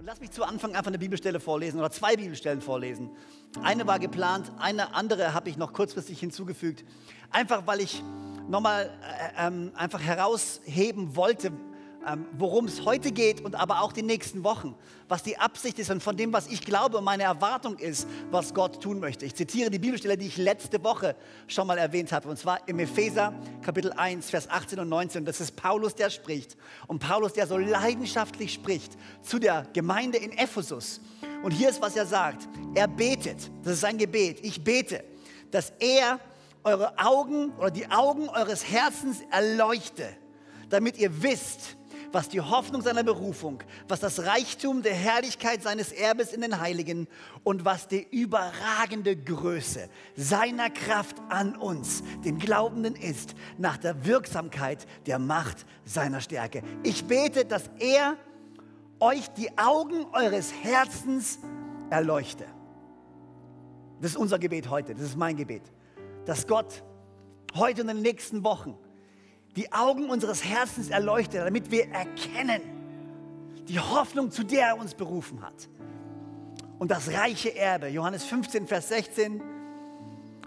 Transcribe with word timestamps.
Und 0.00 0.06
lass 0.06 0.18
mich 0.18 0.30
zu 0.30 0.44
Anfang 0.44 0.74
einfach 0.74 0.86
eine 0.86 0.98
Bibelstelle 0.98 1.40
vorlesen 1.40 1.78
oder 1.78 1.90
zwei 1.90 2.16
Bibelstellen 2.16 2.62
vorlesen. 2.62 3.10
Eine 3.62 3.86
war 3.86 3.98
geplant, 3.98 4.50
eine 4.58 4.94
andere 4.94 5.34
habe 5.34 5.50
ich 5.50 5.58
noch 5.58 5.74
kurzfristig 5.74 6.18
hinzugefügt. 6.18 6.86
Einfach 7.30 7.66
weil 7.66 7.80
ich 7.80 8.02
nochmal 8.48 8.88
äh, 9.36 9.46
ähm, 9.46 9.72
einfach 9.74 10.00
herausheben 10.00 11.16
wollte, 11.16 11.52
worum 12.38 12.64
es 12.64 12.84
heute 12.84 13.12
geht 13.12 13.42
und 13.42 13.54
aber 13.54 13.82
auch 13.82 13.92
die 13.92 14.02
nächsten 14.02 14.42
Wochen, 14.42 14.74
was 15.08 15.22
die 15.22 15.38
Absicht 15.38 15.78
ist 15.78 15.90
und 15.90 16.02
von 16.02 16.16
dem, 16.16 16.32
was 16.32 16.46
ich 16.46 16.62
glaube 16.62 16.98
und 16.98 17.04
meine 17.04 17.24
Erwartung 17.24 17.78
ist, 17.78 18.08
was 18.30 18.54
Gott 18.54 18.82
tun 18.82 19.00
möchte. 19.00 19.26
Ich 19.26 19.34
zitiere 19.34 19.70
die 19.70 19.78
Bibelstelle, 19.78 20.16
die 20.16 20.26
ich 20.26 20.36
letzte 20.36 20.82
Woche 20.82 21.14
schon 21.46 21.66
mal 21.66 21.78
erwähnt 21.78 22.12
habe, 22.12 22.28
und 22.28 22.38
zwar 22.38 22.66
im 22.68 22.78
Epheser 22.78 23.34
Kapitel 23.62 23.92
1, 23.92 24.30
Vers 24.30 24.48
18 24.48 24.78
und 24.80 24.88
19. 24.88 25.24
Das 25.24 25.40
ist 25.40 25.56
Paulus, 25.56 25.94
der 25.94 26.10
spricht. 26.10 26.56
Und 26.86 27.00
Paulus, 27.00 27.34
der 27.34 27.46
so 27.46 27.58
leidenschaftlich 27.58 28.54
spricht 28.54 28.92
zu 29.22 29.38
der 29.38 29.66
Gemeinde 29.72 30.18
in 30.18 30.32
Ephesus. 30.32 31.00
Und 31.42 31.52
hier 31.52 31.70
ist, 31.70 31.80
was 31.80 31.96
er 31.96 32.06
sagt. 32.06 32.48
Er 32.74 32.88
betet, 32.88 33.50
das 33.62 33.74
ist 33.74 33.80
sein 33.80 33.98
Gebet. 33.98 34.38
Ich 34.42 34.62
bete, 34.62 35.04
dass 35.50 35.72
er 35.78 36.20
eure 36.64 36.98
Augen 36.98 37.52
oder 37.52 37.70
die 37.70 37.90
Augen 37.90 38.28
eures 38.28 38.70
Herzens 38.70 39.22
erleuchte, 39.30 40.08
damit 40.68 40.98
ihr 40.98 41.22
wisst, 41.22 41.76
was 42.12 42.28
die 42.28 42.40
Hoffnung 42.40 42.82
seiner 42.82 43.02
Berufung, 43.02 43.62
was 43.88 44.00
das 44.00 44.24
Reichtum 44.24 44.82
der 44.82 44.94
Herrlichkeit 44.94 45.62
seines 45.62 45.92
Erbes 45.92 46.32
in 46.32 46.40
den 46.40 46.60
Heiligen 46.60 47.08
und 47.44 47.64
was 47.64 47.88
die 47.88 48.06
überragende 48.10 49.16
Größe 49.16 49.88
seiner 50.16 50.70
Kraft 50.70 51.16
an 51.28 51.56
uns, 51.56 52.02
den 52.24 52.38
Glaubenden 52.38 52.94
ist, 52.96 53.34
nach 53.58 53.76
der 53.76 54.04
Wirksamkeit 54.04 54.86
der 55.06 55.18
Macht 55.18 55.66
seiner 55.84 56.20
Stärke. 56.20 56.62
Ich 56.82 57.04
bete, 57.04 57.44
dass 57.44 57.70
er 57.78 58.16
euch 58.98 59.28
die 59.30 59.56
Augen 59.58 60.06
eures 60.12 60.52
Herzens 60.62 61.38
erleuchte. 61.90 62.46
Das 64.00 64.12
ist 64.12 64.16
unser 64.16 64.38
Gebet 64.38 64.70
heute, 64.70 64.94
das 64.94 65.04
ist 65.04 65.16
mein 65.16 65.36
Gebet, 65.36 65.62
dass 66.24 66.46
Gott 66.46 66.82
heute 67.54 67.82
und 67.82 67.88
in 67.88 67.96
den 67.96 68.02
nächsten 68.02 68.44
Wochen 68.44 68.78
die 69.56 69.72
Augen 69.72 70.10
unseres 70.10 70.44
Herzens 70.44 70.90
erleuchtet, 70.90 71.44
damit 71.44 71.70
wir 71.70 71.88
erkennen 71.90 72.62
die 73.68 73.78
Hoffnung, 73.78 74.30
zu 74.30 74.42
der 74.42 74.68
er 74.68 74.78
uns 74.78 74.94
berufen 74.94 75.42
hat. 75.42 75.68
Und 76.78 76.90
das 76.90 77.12
reiche 77.12 77.54
Erbe, 77.54 77.88
Johannes 77.88 78.24
15, 78.24 78.66
Vers 78.66 78.88
16, 78.88 79.42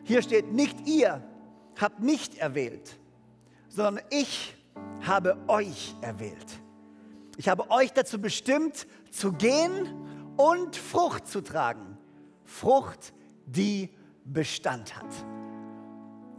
hier 0.03 0.21
steht, 0.21 0.51
nicht 0.51 0.87
ihr 0.87 1.23
habt 1.79 2.01
mich 2.01 2.39
erwählt, 2.41 2.97
sondern 3.69 4.03
ich 4.09 4.55
habe 5.01 5.37
euch 5.47 5.95
erwählt. 6.01 6.59
Ich 7.37 7.47
habe 7.47 7.71
euch 7.71 7.93
dazu 7.93 8.19
bestimmt, 8.19 8.87
zu 9.11 9.31
gehen 9.31 9.87
und 10.37 10.75
Frucht 10.75 11.27
zu 11.27 11.41
tragen. 11.41 11.97
Frucht, 12.43 13.13
die 13.45 13.89
Bestand 14.25 14.95
hat. 14.95 15.42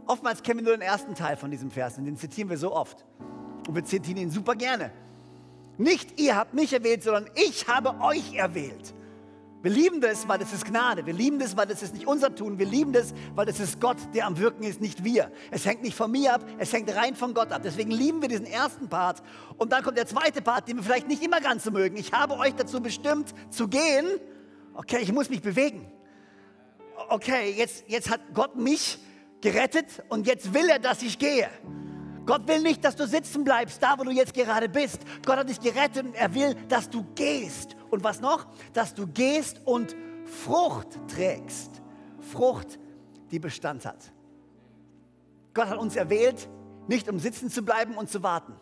Oftmals 0.07 0.43
kennen 0.43 0.59
wir 0.59 0.65
nur 0.65 0.77
den 0.77 0.81
ersten 0.81 1.15
Teil 1.15 1.35
von 1.35 1.51
diesem 1.51 1.71
Vers 1.71 1.97
und 1.97 2.05
den 2.05 2.17
zitieren 2.17 2.49
wir 2.49 2.57
so 2.57 2.73
oft. 2.73 3.05
Und 3.67 3.75
wir 3.75 3.83
zitieren 3.83 4.17
ihn 4.17 4.29
super 4.29 4.55
gerne. 4.55 4.91
Nicht 5.77 6.19
ihr 6.19 6.35
habt 6.35 6.53
mich 6.53 6.73
erwählt, 6.73 7.03
sondern 7.03 7.29
ich 7.35 7.67
habe 7.67 7.99
euch 8.01 8.35
erwählt. 8.35 8.93
Wir 9.65 9.71
lieben 9.71 9.99
das, 9.99 10.27
weil 10.27 10.37
das 10.37 10.53
ist 10.53 10.63
Gnade. 10.63 11.07
Wir 11.07 11.13
lieben 11.13 11.39
das, 11.39 11.57
weil 11.57 11.65
das 11.65 11.81
ist 11.81 11.95
nicht 11.95 12.05
unser 12.05 12.35
Tun. 12.35 12.59
Wir 12.59 12.67
lieben 12.67 12.93
das, 12.93 13.15
weil 13.33 13.47
das 13.47 13.59
ist 13.59 13.81
Gott, 13.81 13.97
der 14.13 14.27
am 14.27 14.37
Wirken 14.37 14.63
ist, 14.63 14.79
nicht 14.79 15.03
wir. 15.03 15.31
Es 15.49 15.65
hängt 15.65 15.81
nicht 15.81 15.95
von 15.95 16.11
mir 16.11 16.35
ab, 16.35 16.45
es 16.59 16.71
hängt 16.71 16.95
rein 16.95 17.15
von 17.15 17.33
Gott 17.33 17.51
ab. 17.51 17.61
Deswegen 17.63 17.89
lieben 17.89 18.21
wir 18.21 18.29
diesen 18.29 18.45
ersten 18.45 18.89
Part. 18.89 19.23
Und 19.57 19.71
dann 19.71 19.81
kommt 19.81 19.97
der 19.97 20.05
zweite 20.05 20.43
Part, 20.43 20.67
den 20.67 20.77
wir 20.77 20.83
vielleicht 20.83 21.07
nicht 21.07 21.23
immer 21.23 21.41
ganz 21.41 21.63
so 21.63 21.71
mögen. 21.71 21.97
Ich 21.97 22.13
habe 22.13 22.37
euch 22.37 22.53
dazu 22.53 22.79
bestimmt 22.79 23.33
zu 23.49 23.67
gehen. 23.67 24.05
Okay, 24.75 24.99
ich 25.01 25.11
muss 25.11 25.31
mich 25.31 25.41
bewegen. 25.41 25.91
Okay, 27.09 27.51
jetzt, 27.57 27.85
jetzt 27.87 28.11
hat 28.11 28.21
Gott 28.35 28.55
mich 28.55 28.99
gerettet 29.45 30.03
und 30.09 30.25
jetzt 30.25 30.55
will 30.55 30.67
er, 30.69 30.79
dass 30.79 31.03
ich 31.03 31.19
gehe. 31.19 31.47
Gott 32.25 32.47
will 32.47 32.61
nicht, 32.61 32.83
dass 32.83 32.95
du 32.95 33.05
sitzen 33.05 33.43
bleibst, 33.43 33.81
da 33.83 33.99
wo 33.99 34.03
du 34.03 34.09
jetzt 34.09 34.33
gerade 34.33 34.67
bist. 34.67 35.01
Gott 35.23 35.37
hat 35.37 35.49
dich 35.49 35.59
gerettet 35.59 36.03
und 36.03 36.15
er 36.15 36.33
will, 36.33 36.55
dass 36.67 36.89
du 36.89 37.05
gehst. 37.13 37.75
Und 37.91 38.03
was 38.03 38.19
noch? 38.19 38.47
Dass 38.73 38.95
du 38.95 39.05
gehst 39.05 39.61
und 39.63 39.95
Frucht 40.43 40.87
trägst. 41.07 41.83
Frucht, 42.19 42.79
die 43.29 43.37
Bestand 43.37 43.85
hat. 43.85 44.11
Gott 45.53 45.67
hat 45.67 45.77
uns 45.77 45.95
erwählt, 45.95 46.49
nicht 46.87 47.07
um 47.07 47.19
sitzen 47.19 47.51
zu 47.51 47.61
bleiben 47.61 47.95
und 47.95 48.09
zu 48.09 48.23
warten. 48.23 48.55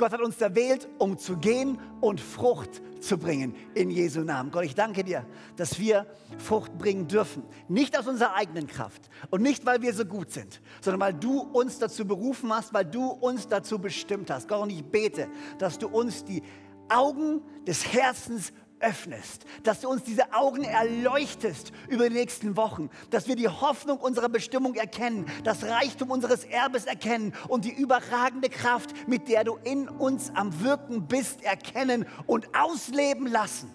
Gott 0.00 0.12
hat 0.12 0.22
uns 0.22 0.40
erwählt, 0.40 0.88
um 0.96 1.18
zu 1.18 1.36
gehen 1.36 1.78
und 2.00 2.22
Frucht 2.22 2.80
zu 3.02 3.18
bringen 3.18 3.54
in 3.74 3.90
Jesu 3.90 4.22
Namen. 4.22 4.50
Gott, 4.50 4.64
ich 4.64 4.74
danke 4.74 5.04
dir, 5.04 5.26
dass 5.56 5.78
wir 5.78 6.06
Frucht 6.38 6.78
bringen 6.78 7.06
dürfen. 7.06 7.42
Nicht 7.68 7.98
aus 7.98 8.06
unserer 8.06 8.34
eigenen 8.34 8.66
Kraft 8.66 9.10
und 9.28 9.42
nicht, 9.42 9.66
weil 9.66 9.82
wir 9.82 9.92
so 9.92 10.06
gut 10.06 10.30
sind, 10.30 10.62
sondern 10.80 11.02
weil 11.02 11.12
du 11.12 11.40
uns 11.40 11.78
dazu 11.78 12.06
berufen 12.06 12.50
hast, 12.50 12.72
weil 12.72 12.86
du 12.86 13.08
uns 13.08 13.46
dazu 13.46 13.78
bestimmt 13.78 14.30
hast. 14.30 14.48
Gott, 14.48 14.62
und 14.62 14.70
ich 14.70 14.82
bete, 14.82 15.28
dass 15.58 15.78
du 15.78 15.86
uns 15.86 16.24
die 16.24 16.42
Augen 16.88 17.42
des 17.66 17.92
Herzens 17.92 18.54
öffnest, 18.80 19.44
dass 19.62 19.80
du 19.80 19.88
uns 19.88 20.02
diese 20.04 20.32
Augen 20.32 20.64
erleuchtest 20.64 21.72
über 21.88 22.08
die 22.08 22.14
nächsten 22.14 22.56
Wochen, 22.56 22.90
dass 23.10 23.28
wir 23.28 23.36
die 23.36 23.48
Hoffnung 23.48 23.98
unserer 23.98 24.28
Bestimmung 24.28 24.74
erkennen, 24.74 25.26
das 25.44 25.64
Reichtum 25.64 26.10
unseres 26.10 26.44
Erbes 26.44 26.86
erkennen 26.86 27.32
und 27.48 27.64
die 27.64 27.72
überragende 27.72 28.48
Kraft, 28.48 28.90
mit 29.08 29.28
der 29.28 29.44
du 29.44 29.56
in 29.64 29.88
uns 29.88 30.30
am 30.34 30.62
Wirken 30.62 31.06
bist, 31.06 31.42
erkennen 31.42 32.06
und 32.26 32.48
ausleben 32.56 33.26
lassen. 33.26 33.70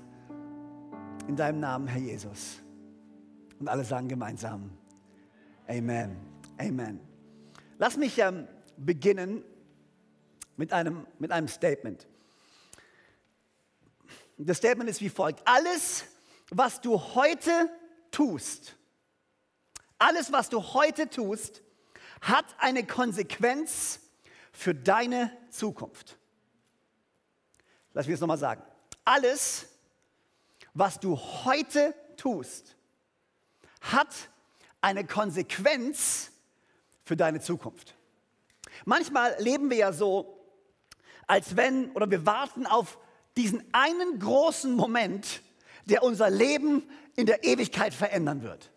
In 1.27 1.35
deinem 1.35 1.59
Namen, 1.59 1.87
Herr 1.87 2.01
Jesus. 2.01 2.61
Und 3.59 3.67
alle 3.67 3.83
sagen 3.83 4.07
gemeinsam, 4.07 4.71
Amen, 5.67 6.17
Amen. 6.57 6.99
Lass 7.77 7.97
mich 7.97 8.19
ähm, 8.19 8.47
beginnen 8.77 9.43
mit 10.57 10.71
einem, 10.71 11.05
mit 11.19 11.31
einem 11.31 11.47
Statement. 11.47 12.07
Das 14.37 14.57
Statement 14.57 14.89
ist 14.89 15.01
wie 15.01 15.09
folgt. 15.09 15.41
Alles, 15.47 16.05
was 16.49 16.81
du 16.81 16.99
heute 16.99 17.69
tust, 18.11 18.75
alles, 19.97 20.31
was 20.31 20.49
du 20.49 20.61
heute 20.61 21.09
tust, 21.09 21.61
hat 22.21 22.45
eine 22.59 22.85
Konsequenz 22.85 24.01
für 24.51 24.75
deine 24.75 25.31
Zukunft. 25.49 26.17
Lass 27.93 28.07
mich 28.07 28.15
es 28.15 28.19
nochmal 28.19 28.37
sagen. 28.37 28.61
Alles, 29.05 29.67
was 30.73 30.99
du 30.99 31.17
heute 31.17 31.93
tust, 32.17 32.75
hat 33.79 34.13
eine 34.81 35.05
Konsequenz 35.05 36.31
für 37.03 37.15
deine 37.15 37.39
Zukunft. 37.39 37.95
Manchmal 38.83 39.35
leben 39.41 39.69
wir 39.69 39.77
ja 39.77 39.93
so, 39.93 40.45
als 41.27 41.55
wenn, 41.55 41.91
oder 41.91 42.09
wir 42.11 42.25
warten 42.25 42.65
auf 42.65 42.97
diesen 43.37 43.63
einen 43.73 44.19
großen 44.19 44.73
Moment, 44.73 45.41
der 45.85 46.03
unser 46.03 46.29
Leben 46.29 46.83
in 47.15 47.25
der 47.25 47.43
Ewigkeit 47.43 47.93
verändern 47.93 48.43
wird. 48.43 48.71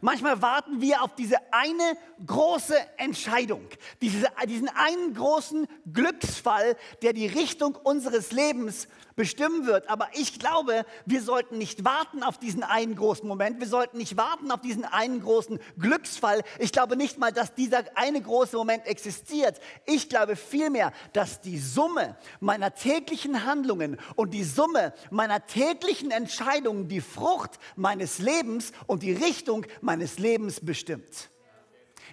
Manchmal 0.00 0.42
warten 0.42 0.80
wir 0.80 1.02
auf 1.02 1.14
diese 1.14 1.36
eine 1.52 1.96
große 2.26 2.76
Entscheidung, 2.98 3.66
diese, 4.02 4.28
diesen 4.46 4.68
einen 4.68 5.14
großen 5.14 5.66
Glücksfall, 5.92 6.76
der 7.02 7.12
die 7.12 7.26
Richtung 7.26 7.74
unseres 7.76 8.30
Lebens 8.30 8.88
bestimmen 9.16 9.66
wird. 9.66 9.88
Aber 9.88 10.08
ich 10.12 10.38
glaube, 10.38 10.84
wir 11.06 11.22
sollten 11.22 11.58
nicht 11.58 11.84
warten 11.84 12.22
auf 12.22 12.38
diesen 12.38 12.62
einen 12.62 12.94
großen 12.94 13.26
Moment. 13.26 13.58
Wir 13.58 13.66
sollten 13.66 13.96
nicht 13.98 14.16
warten 14.16 14.50
auf 14.50 14.60
diesen 14.60 14.84
einen 14.84 15.20
großen 15.20 15.58
Glücksfall. 15.78 16.42
Ich 16.58 16.70
glaube 16.70 16.96
nicht 16.96 17.18
mal, 17.18 17.32
dass 17.32 17.54
dieser 17.54 17.84
eine 17.96 18.20
große 18.20 18.56
Moment 18.56 18.86
existiert. 18.86 19.58
Ich 19.86 20.08
glaube 20.08 20.36
vielmehr, 20.36 20.92
dass 21.12 21.40
die 21.40 21.58
Summe 21.58 22.16
meiner 22.40 22.74
täglichen 22.74 23.44
Handlungen 23.44 23.98
und 24.14 24.34
die 24.34 24.44
Summe 24.44 24.92
meiner 25.10 25.46
täglichen 25.46 26.10
Entscheidungen 26.10 26.88
die 26.88 27.00
Frucht 27.00 27.58
meines 27.74 28.18
Lebens 28.18 28.72
und 28.86 29.02
die 29.02 29.12
Richtung 29.12 29.66
meines 29.80 30.18
Lebens 30.18 30.60
bestimmt. 30.60 31.30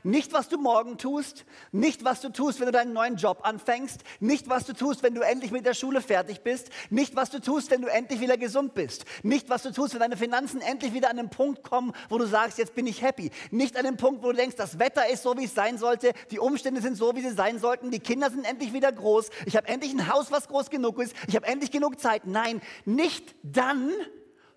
Nicht, 0.03 0.33
was 0.33 0.49
du 0.49 0.57
morgen 0.57 0.97
tust, 0.97 1.45
nicht, 1.71 2.03
was 2.03 2.19
du 2.19 2.29
tust, 2.29 2.59
wenn 2.59 2.65
du 2.65 2.73
deinen 2.73 2.91
neuen 2.91 3.15
Job 3.15 3.39
anfängst, 3.43 4.01
nicht, 4.19 4.49
was 4.49 4.65
du 4.65 4.73
tust, 4.73 5.01
wenn 5.01 5.15
du 5.15 5.21
endlich 5.21 5.51
mit 5.51 5.65
der 5.65 5.73
Schule 5.73 6.01
fertig 6.01 6.41
bist, 6.41 6.69
nicht, 6.89 7.15
was 7.15 7.29
du 7.29 7.39
tust, 7.39 7.71
wenn 7.71 7.81
du 7.81 7.87
endlich 7.87 8.19
wieder 8.19 8.37
gesund 8.37 8.73
bist, 8.73 9.05
nicht, 9.23 9.49
was 9.49 9.63
du 9.63 9.71
tust, 9.71 9.93
wenn 9.93 10.01
deine 10.01 10.17
Finanzen 10.17 10.59
endlich 10.59 10.93
wieder 10.93 11.09
an 11.09 11.17
den 11.17 11.29
Punkt 11.29 11.63
kommen, 11.63 11.93
wo 12.09 12.17
du 12.17 12.25
sagst, 12.25 12.57
jetzt 12.57 12.75
bin 12.75 12.85
ich 12.85 13.01
happy, 13.01 13.31
nicht 13.51 13.77
an 13.77 13.85
den 13.85 13.95
Punkt, 13.95 14.23
wo 14.23 14.31
du 14.31 14.37
denkst, 14.37 14.57
das 14.57 14.77
Wetter 14.77 15.07
ist 15.07 15.23
so, 15.23 15.37
wie 15.37 15.45
es 15.45 15.55
sein 15.55 15.77
sollte, 15.77 16.11
die 16.31 16.39
Umstände 16.39 16.81
sind 16.81 16.97
so, 16.97 17.15
wie 17.15 17.21
sie 17.21 17.31
sein 17.31 17.59
sollten, 17.59 17.89
die 17.89 17.99
Kinder 17.99 18.29
sind 18.29 18.43
endlich 18.43 18.73
wieder 18.73 18.91
groß, 18.91 19.29
ich 19.45 19.55
habe 19.55 19.67
endlich 19.69 19.93
ein 19.93 20.11
Haus, 20.11 20.31
was 20.31 20.49
groß 20.49 20.69
genug 20.69 20.99
ist, 20.99 21.15
ich 21.27 21.35
habe 21.35 21.47
endlich 21.47 21.71
genug 21.71 21.99
Zeit. 21.99 22.27
Nein, 22.27 22.61
nicht 22.85 23.35
dann, 23.43 23.91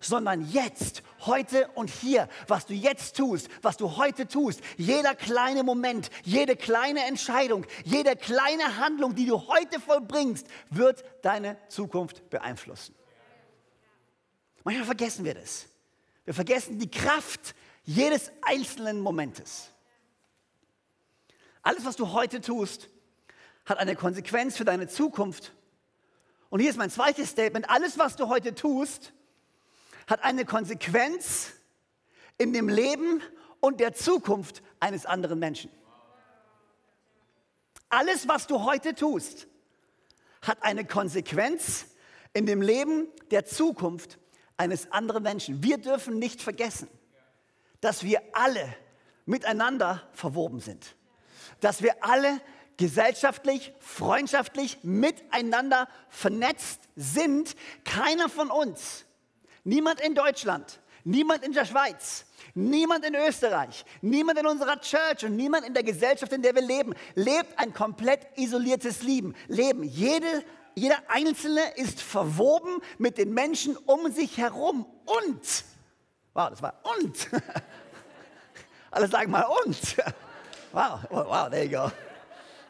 sondern 0.07 0.49
jetzt, 0.49 1.03
heute 1.25 1.67
und 1.75 1.89
hier, 1.89 2.27
was 2.47 2.65
du 2.65 2.73
jetzt 2.73 3.17
tust, 3.17 3.49
was 3.61 3.77
du 3.77 3.97
heute 3.97 4.27
tust, 4.27 4.61
jeder 4.77 5.15
kleine 5.15 5.63
Moment, 5.63 6.09
jede 6.23 6.55
kleine 6.55 7.05
Entscheidung, 7.05 7.65
jede 7.83 8.15
kleine 8.15 8.77
Handlung, 8.77 9.15
die 9.15 9.25
du 9.25 9.47
heute 9.47 9.79
vollbringst, 9.79 10.47
wird 10.69 11.03
deine 11.21 11.57
Zukunft 11.67 12.29
beeinflussen. 12.29 12.95
Manchmal 14.63 14.85
vergessen 14.85 15.25
wir 15.25 15.33
das. 15.33 15.67
Wir 16.25 16.33
vergessen 16.33 16.79
die 16.79 16.91
Kraft 16.91 17.55
jedes 17.83 18.31
einzelnen 18.41 18.99
Momentes. 18.99 19.69
Alles, 21.61 21.85
was 21.85 21.95
du 21.95 22.11
heute 22.11 22.41
tust, 22.41 22.89
hat 23.65 23.77
eine 23.77 23.95
Konsequenz 23.95 24.57
für 24.57 24.65
deine 24.65 24.87
Zukunft. 24.87 25.53
Und 26.49 26.61
hier 26.61 26.69
ist 26.69 26.77
mein 26.77 26.89
zweites 26.89 27.29
Statement. 27.29 27.69
Alles, 27.69 27.97
was 27.97 28.15
du 28.15 28.29
heute 28.29 28.55
tust, 28.55 29.13
hat 30.07 30.23
eine 30.23 30.45
Konsequenz 30.45 31.51
in 32.37 32.53
dem 32.53 32.69
Leben 32.69 33.21
und 33.59 33.79
der 33.79 33.93
Zukunft 33.93 34.63
eines 34.79 35.05
anderen 35.05 35.39
Menschen. 35.39 35.69
Alles, 37.89 38.27
was 38.27 38.47
du 38.47 38.63
heute 38.63 38.95
tust, 38.95 39.47
hat 40.41 40.63
eine 40.63 40.85
Konsequenz 40.85 41.87
in 42.33 42.45
dem 42.45 42.61
Leben 42.61 43.07
der 43.31 43.45
Zukunft 43.45 44.19
eines 44.55 44.91
anderen 44.91 45.23
Menschen. 45.23 45.63
Wir 45.63 45.77
dürfen 45.77 46.19
nicht 46.19 46.41
vergessen, 46.41 46.89
dass 47.81 48.03
wir 48.03 48.21
alle 48.33 48.75
miteinander 49.25 50.07
verwoben 50.13 50.59
sind. 50.59 50.95
Dass 51.59 51.81
wir 51.81 52.03
alle 52.03 52.39
gesellschaftlich, 52.77 53.73
freundschaftlich 53.79 54.83
miteinander 54.83 55.87
vernetzt 56.09 56.81
sind. 56.95 57.55
Keiner 57.83 58.29
von 58.29 58.51
uns 58.51 59.06
Niemand 59.67 59.99
in 59.99 60.15
Deutschland, 60.15 60.79
niemand 61.03 61.43
in 61.43 61.51
der 61.51 61.65
Schweiz, 61.65 62.23
niemand 62.53 63.03
in 63.03 63.15
Österreich, 63.15 63.83
niemand 64.01 64.39
in 64.39 64.47
unserer 64.47 64.79
Church 64.79 65.25
und 65.25 65.35
niemand 65.35 65.67
in 65.67 65.73
der 65.73 65.83
Gesellschaft, 65.83 66.31
in 66.31 66.41
der 66.41 66.55
wir 66.55 66.61
leben, 66.61 66.93
lebt 67.15 67.59
ein 67.59 67.73
komplett 67.73 68.25
isoliertes 68.37 69.03
Leben. 69.03 69.35
Leben. 69.49 69.83
Jede, 69.83 70.45
jeder 70.73 70.95
Einzelne 71.09 71.59
ist 71.75 71.99
verwoben 71.99 72.81
mit 72.97 73.17
den 73.17 73.33
Menschen 73.33 73.75
um 73.75 74.09
sich 74.09 74.37
herum. 74.37 74.85
Und, 75.03 75.65
wow, 76.33 76.49
das 76.49 76.61
war 76.61 76.81
und. 77.01 77.27
Alle 78.91 79.09
sagen 79.09 79.31
mal 79.31 79.47
und. 79.65 79.77
Wow, 80.71 80.99
wow, 81.09 81.49
there 81.49 81.63
you 81.63 81.71
go. 81.71 81.91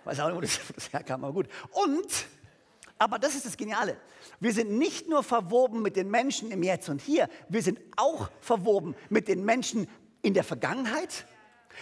Weiß 0.06 0.20
auch 0.20 0.28
nicht, 0.28 0.36
wo 0.36 0.42
das, 0.42 0.92
herkam, 0.94 1.24
aber 1.24 1.34
gut. 1.34 1.48
Und, 1.72 2.26
aber 3.00 3.20
das 3.20 3.36
ist 3.36 3.46
das 3.46 3.58
Geniale. 3.58 3.98
Wir 4.40 4.54
sind 4.54 4.72
nicht 4.78 5.10
nur 5.10 5.24
verwoben 5.24 5.82
mit 5.82 5.96
den 5.96 6.10
Menschen 6.10 6.52
im 6.52 6.64
Jetzt 6.64 6.90
und 6.90 7.02
Hier, 7.02 7.30
wir 7.50 7.62
sind 7.62 7.80
auch 7.96 8.30
verwoben 8.42 8.96
mit 9.10 9.28
den 9.28 9.44
Menschen 9.46 9.88
in 10.22 10.34
der 10.34 10.44
Vergangenheit, 10.44 11.26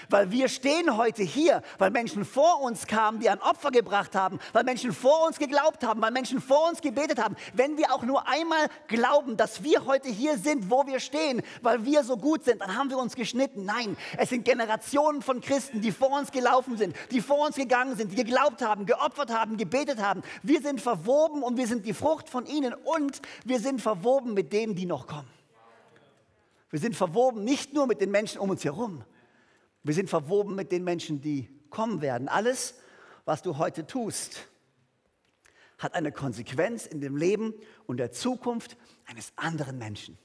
weil 0.10 0.32
wir 0.32 0.48
stehen 0.48 0.98
heute 0.98 1.24
hier, 1.24 1.62
weil 1.78 1.92
Menschen 1.92 2.26
vor 2.26 2.62
uns 2.62 2.88
kamen, 2.88 3.20
die 3.20 3.30
ein 3.30 3.42
Opfer 3.42 3.72
gebracht 3.72 4.16
haben, 4.16 4.40
weil 4.54 4.64
Menschen 4.64 4.94
vor 4.94 5.26
uns 5.26 5.40
geglaubt 5.40 5.84
haben, 5.86 6.02
weil 6.02 6.12
Menschen 6.12 6.42
vor 6.42 6.70
uns 6.70 6.82
gebetet 6.82 7.22
haben. 7.22 7.36
Wenn 7.54 7.78
wir 7.78 7.94
auch 7.94 8.04
nur 8.04 8.28
einmal 8.28 8.68
glauben, 8.88 9.38
dass 9.38 9.64
wir 9.64 9.86
heute 9.86 10.10
hier 10.10 10.38
sind, 10.38 10.70
wo 10.70 10.86
wir 10.86 11.00
stehen, 11.00 11.42
weil 11.62 11.86
wir 11.86 12.04
so 12.04 12.18
gut 12.18 12.44
sind, 12.44 12.62
dann 12.62 12.76
haben 12.76 12.90
wir 12.90 12.98
uns 12.98 13.16
geschnitten. 13.16 13.66
Nein, 13.66 13.98
es 14.18 14.30
sind 14.30 14.46
Generationen 14.46 15.22
von 15.22 15.42
Christen, 15.42 15.82
die 15.82 15.92
vor 15.92 16.12
uns 16.12 16.32
gelaufen 16.32 16.78
sind, 16.78 16.96
die 17.12 17.22
vor 17.22 17.46
uns 17.46 17.56
gegangen 17.56 17.96
sind, 17.96 18.12
die 18.12 18.16
geglaubt 18.16 18.62
haben, 18.62 18.86
geopfert 18.86 19.32
haben, 19.32 19.58
gebetet 19.58 20.02
haben. 20.02 20.22
Wir 20.44 20.62
sind 20.62 20.82
verwoben 20.82 21.44
und 21.44 21.58
wir 21.58 21.68
sind 21.68 21.86
die 21.86 21.94
Frucht 21.94 22.30
von 22.30 22.46
ihnen 22.46 22.74
und 22.74 23.22
wir 23.44 23.60
sind 23.60 23.82
verwoben 23.82 24.34
mit 24.34 24.54
denen, 24.54 24.76
die 24.76 24.86
noch 24.86 25.08
kommen. 25.08 25.28
Wir 26.70 26.80
sind 26.80 26.96
verwoben 26.96 27.44
nicht 27.44 27.74
nur 27.74 27.88
mit 27.88 28.02
den 28.02 28.12
Menschen 28.12 28.40
um 28.40 28.50
uns 28.50 28.66
herum, 28.66 29.04
wir 29.86 29.94
sind 29.94 30.10
verwoben 30.10 30.56
mit 30.56 30.72
den 30.72 30.84
Menschen, 30.84 31.22
die 31.22 31.48
kommen 31.70 32.02
werden. 32.02 32.28
Alles, 32.28 32.74
was 33.24 33.44
du 33.44 33.60
heute 33.60 33.86
tust, 33.86 34.48
hat 35.78 35.94
eine 35.94 36.12
Konsequenz 36.12 36.88
in 36.88 37.02
dem 37.02 37.16
Leben 37.16 37.54
und 37.86 37.98
der 37.98 38.12
Zukunft 38.12 38.78
eines 39.06 39.32
anderen 39.36 39.78
Menschen. 39.78 40.18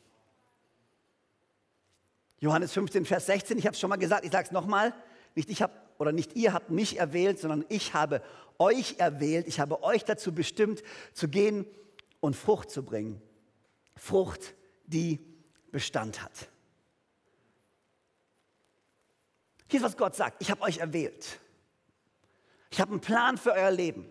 Johannes 2.39 2.73
15, 2.73 3.05
Vers 3.05 3.27
16, 3.27 3.59
ich 3.59 3.67
habe 3.67 3.75
es 3.75 3.81
schon 3.81 3.91
mal 3.91 3.97
gesagt, 3.97 4.25
ich 4.25 4.33
sage 4.33 4.47
es 4.47 4.51
nochmal. 4.51 4.95
Nicht 5.35 5.51
ich 5.51 5.61
habe 5.61 5.75
oder 5.99 6.13
nicht 6.13 6.37
ihr 6.37 6.55
habt 6.55 6.71
mich 6.71 6.99
erwählt, 6.99 7.39
sondern 7.39 7.67
ich 7.69 7.93
habe 7.93 8.23
euch 8.59 8.95
erwählt. 8.97 9.47
Ich 9.47 9.61
habe 9.61 9.83
euch 9.83 10.07
dazu 10.07 10.33
bestimmt, 10.33 10.83
zu 11.13 11.29
gehen 11.29 11.67
und 12.21 12.35
Frucht 12.35 12.71
zu 12.71 12.83
bringen. 12.83 13.21
Frucht, 13.95 14.55
die 14.87 15.21
Bestand 15.71 16.23
hat. 16.23 16.50
Hier 19.71 19.79
ist, 19.79 19.85
was 19.85 19.97
Gott 19.97 20.17
sagt. 20.17 20.43
Ich 20.43 20.51
habe 20.51 20.63
euch 20.63 20.79
erwählt. 20.79 21.39
Ich 22.71 22.81
habe 22.81 22.91
einen 22.91 23.01
Plan 23.01 23.39
für 23.39 23.53
euer 23.53 23.71
Leben. 23.71 24.05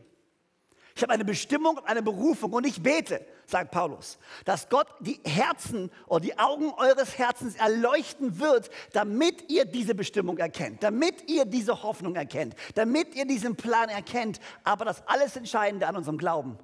Ich 0.95 1.03
habe 1.03 1.13
eine 1.13 1.25
Bestimmung 1.25 1.77
und 1.77 1.85
eine 1.85 2.01
Berufung 2.01 2.51
und 2.51 2.65
ich 2.65 2.81
bete, 2.81 3.25
sagt 3.45 3.71
Paulus, 3.71 4.19
dass 4.43 4.67
Gott 4.69 4.87
die 4.99 5.19
Herzen 5.23 5.91
oder 6.07 6.19
die 6.21 6.37
Augen 6.37 6.73
eures 6.73 7.17
Herzens 7.17 7.55
erleuchten 7.55 8.39
wird, 8.39 8.69
damit 8.91 9.49
ihr 9.49 9.65
diese 9.65 9.95
Bestimmung 9.95 10.37
erkennt, 10.37 10.83
damit 10.83 11.29
ihr 11.29 11.45
diese 11.45 11.83
Hoffnung 11.83 12.15
erkennt, 12.15 12.55
damit 12.75 13.15
ihr 13.15 13.25
diesen 13.25 13.55
Plan 13.55 13.87
erkennt. 13.87 14.41
Aber 14.63 14.83
das 14.83 15.07
alles 15.07 15.37
Entscheidende 15.37 15.87
an 15.87 15.95
unserem 15.95 16.17
Glauben 16.17 16.57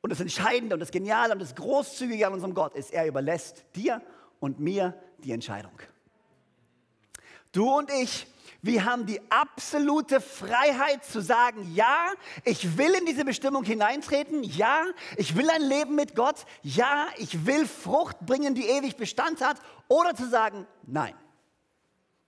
und 0.00 0.10
das 0.10 0.20
Entscheidende 0.20 0.74
und 0.74 0.80
das 0.80 0.90
Geniale 0.90 1.32
und 1.32 1.40
das 1.40 1.54
Großzügige 1.54 2.26
an 2.26 2.32
unserem 2.32 2.54
Gott 2.54 2.74
ist, 2.74 2.92
er 2.92 3.06
überlässt 3.06 3.64
dir 3.76 4.02
und 4.40 4.58
mir 4.58 5.00
die 5.18 5.30
Entscheidung. 5.30 5.78
Du 7.52 7.70
und 7.70 7.90
ich, 7.90 8.26
wir 8.62 8.86
haben 8.86 9.04
die 9.04 9.20
absolute 9.28 10.22
Freiheit 10.22 11.04
zu 11.04 11.20
sagen, 11.20 11.70
ja, 11.74 12.06
ich 12.44 12.78
will 12.78 12.94
in 12.94 13.04
diese 13.04 13.26
Bestimmung 13.26 13.62
hineintreten, 13.62 14.42
ja, 14.42 14.84
ich 15.18 15.36
will 15.36 15.50
ein 15.50 15.60
Leben 15.60 15.94
mit 15.94 16.14
Gott, 16.14 16.46
ja, 16.62 17.08
ich 17.18 17.44
will 17.44 17.66
Frucht 17.66 18.20
bringen, 18.20 18.54
die 18.54 18.66
ewig 18.66 18.96
Bestand 18.96 19.42
hat, 19.42 19.58
oder 19.88 20.14
zu 20.14 20.28
sagen, 20.28 20.66
nein. 20.86 21.14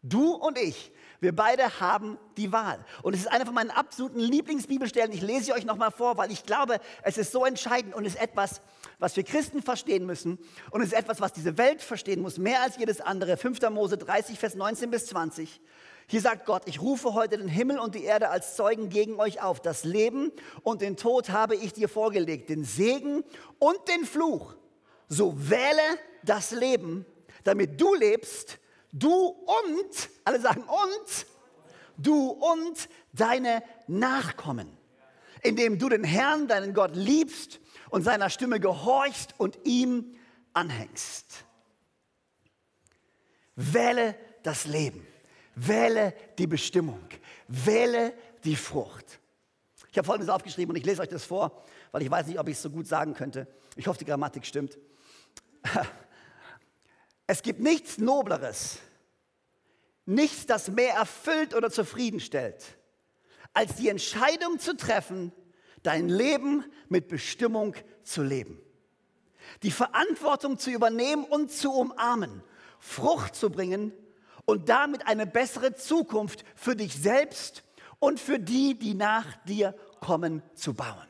Du 0.03 0.33
und 0.33 0.59
ich, 0.59 0.93
wir 1.21 1.35
beide 1.35 1.81
haben 1.81 2.19
die 2.37 2.53
Wahl. 2.53 2.85
Und 3.03 3.15
es 3.15 3.21
ist 3.21 3.29
eine 3.29 3.47
von 3.47 3.55
meinen 3.55 3.71
absoluten 3.71 4.21
Lieblingsbibelstellen. 4.21 5.11
Ich 5.13 5.23
lese 5.23 5.45
sie 5.45 5.53
euch 5.55 5.65
nochmal 5.65 5.91
vor, 5.91 6.19
weil 6.19 6.31
ich 6.31 6.45
glaube, 6.45 6.79
es 7.03 7.17
ist 7.17 7.33
so 7.33 7.47
entscheidend 7.47 7.95
und 7.95 8.05
ist 8.05 8.21
etwas, 8.21 8.61
was 8.99 9.17
wir 9.17 9.25
Christen 9.25 9.63
verstehen 9.63 10.07
müssen. 10.07 10.39
Und 10.71 10.81
es 10.81 10.89
ist 10.89 10.95
etwas, 10.95 11.21
was 11.21 11.33
diese 11.33 11.59
Welt 11.59 11.83
verstehen 11.83 12.21
muss, 12.21 12.39
mehr 12.39 12.63
als 12.63 12.77
jedes 12.77 13.01
andere. 13.01 13.37
5. 13.37 13.61
Mose 13.71 13.99
30, 13.99 14.39
Vers 14.39 14.55
19 14.55 14.91
bis 14.91 15.07
20. 15.07 15.61
Hier 16.07 16.21
sagt 16.21 16.45
Gott, 16.45 16.63
ich 16.67 16.83
rufe 16.83 17.15
heute 17.15 17.39
den 17.39 17.49
Himmel 17.49 17.79
und 17.79 17.95
die 17.95 18.05
Erde 18.05 18.29
als 18.29 18.57
Zeugen 18.57 18.91
gegen 18.91 19.19
euch 19.19 19.43
auf. 19.43 19.61
Das 19.61 19.85
Leben 19.85 20.33
und 20.63 20.83
den 20.83 20.97
Tod 20.97 21.31
habe 21.31 21.57
ich 21.57 21.73
dir 21.73 21.89
vorgelegt, 21.89 22.51
den 22.51 22.65
Segen 22.65 23.25
und 23.59 23.79
den 23.89 24.05
Fluch. 24.05 24.55
So 25.09 25.35
wähle 25.37 25.83
das 26.23 26.51
Leben, 26.51 27.07
damit 27.43 27.81
du 27.81 27.95
lebst 27.95 28.59
Du 28.97 29.11
und, 29.11 30.09
alle 30.23 30.41
sagen 30.41 30.63
und, 30.63 31.27
du 31.97 32.29
und 32.29 32.89
deine 33.13 33.61
Nachkommen, 33.89 34.69
indem 35.43 35.81
du 35.81 35.89
den 35.89 36.05
Herrn, 36.05 36.47
deinen 36.47 36.75
Gott 36.75 36.95
liebst 36.95 37.59
und 37.95 38.03
seiner 38.03 38.29
Stimme 38.29 38.59
gehorchst 38.59 39.35
und 39.39 39.57
ihm 39.63 40.17
anhängst. 40.53 41.45
Wähle 43.55 44.17
das 44.43 44.65
Leben, 44.65 45.07
wähle 45.55 46.13
die 46.37 46.49
Bestimmung, 46.49 47.07
wähle 47.47 48.13
die 48.43 48.57
Frucht. 48.57 49.21
Ich 49.93 49.97
habe 49.97 50.07
Folgendes 50.07 50.29
aufgeschrieben 50.29 50.75
und 50.75 50.77
ich 50.77 50.85
lese 50.85 51.03
euch 51.03 51.09
das 51.09 51.25
vor, 51.25 51.65
weil 51.93 52.03
ich 52.03 52.11
weiß 52.11 52.27
nicht, 52.27 52.41
ob 52.41 52.49
ich 52.49 52.57
es 52.57 52.63
so 52.63 52.71
gut 52.71 52.89
sagen 52.89 53.15
könnte. 53.15 53.47
Ich 53.77 53.87
hoffe, 53.87 54.01
die 54.01 54.05
Grammatik 54.05 54.45
stimmt. 54.45 54.77
Es 57.27 57.43
gibt 57.43 57.61
nichts 57.61 57.97
Nobleres, 57.97 58.81
nichts, 60.05 60.45
das 60.45 60.69
mehr 60.69 60.93
erfüllt 60.93 61.55
oder 61.55 61.71
zufriedenstellt, 61.71 62.77
als 63.55 63.77
die 63.77 63.89
Entscheidung 63.89 64.59
zu 64.59 64.77
treffen, 64.77 65.33
dein 65.85 66.09
Leben 66.09 66.65
mit 66.89 67.07
Bestimmung 67.07 67.77
zu 68.03 68.25
leben. 68.25 68.61
Die 69.63 69.71
Verantwortung 69.71 70.59
zu 70.59 70.71
übernehmen 70.71 71.25
und 71.25 71.53
zu 71.53 71.71
umarmen, 71.73 72.43
Frucht 72.81 73.37
zu 73.37 73.51
bringen 73.51 73.93
und 74.47 74.69
damit 74.69 75.07
eine 75.07 75.27
bessere 75.27 75.75
Zukunft 75.75 76.45
für 76.57 76.75
dich 76.75 76.97
selbst 76.97 77.63
und 77.99 78.19
für 78.19 78.39
die, 78.39 78.79
die 78.79 78.95
nach 78.95 79.37
dir 79.45 79.75
kommen, 80.01 80.43
zu 80.55 80.75
bauen. 80.75 81.09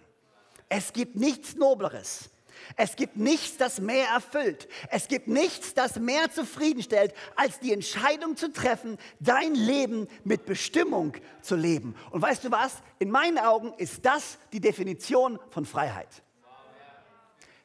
Es 0.69 0.93
gibt 0.93 1.16
nichts 1.16 1.57
Nobleres. 1.57 2.31
Es 2.76 2.96
gibt 2.96 3.16
nichts, 3.16 3.56
das 3.56 3.80
mehr 3.80 4.08
erfüllt. 4.08 4.68
Es 4.90 5.08
gibt 5.08 5.28
nichts, 5.28 5.75
das 5.75 5.96
mehr 5.96 6.30
zufriedenstellt, 6.30 7.14
als 7.37 7.61
die 7.61 7.73
Entscheidung 7.73 8.37
zu 8.37 8.52
treffen, 8.52 8.99
dein 9.20 9.54
Leben 9.54 10.08
mit 10.25 10.46
Bestimmung 10.46 11.14
zu 11.42 11.56
leben. 11.56 11.94
Und 12.11 12.23
weißt 12.23 12.44
du 12.44 12.50
was? 12.50 12.82
In 12.99 13.11
meinen 13.11 13.38
Augen 13.38 13.73
ist 13.78 14.04
das 14.04 14.38
die 14.52 14.61
Definition 14.61 15.38
von 15.50 15.66
Freiheit. 15.66 16.08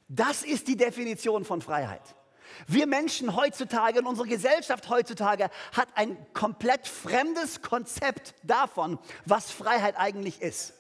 Das 0.08 0.44
ist 0.44 0.68
die 0.68 0.78
Definition 0.78 1.46
von 1.46 1.62
Freiheit. 1.62 2.02
Wir 2.68 2.88
Menschen 2.88 3.36
heutzutage 3.36 4.00
und 4.00 4.08
unsere 4.08 4.28
Gesellschaft 4.28 4.90
heutzutage 4.90 5.50
hat 5.74 5.88
ein 5.96 6.18
komplett 6.34 6.88
fremdes 6.88 7.62
Konzept 7.62 8.34
davon, 8.44 9.00
was 9.26 9.52
Freiheit 9.52 9.96
eigentlich 9.98 10.42
ist. 10.42 10.74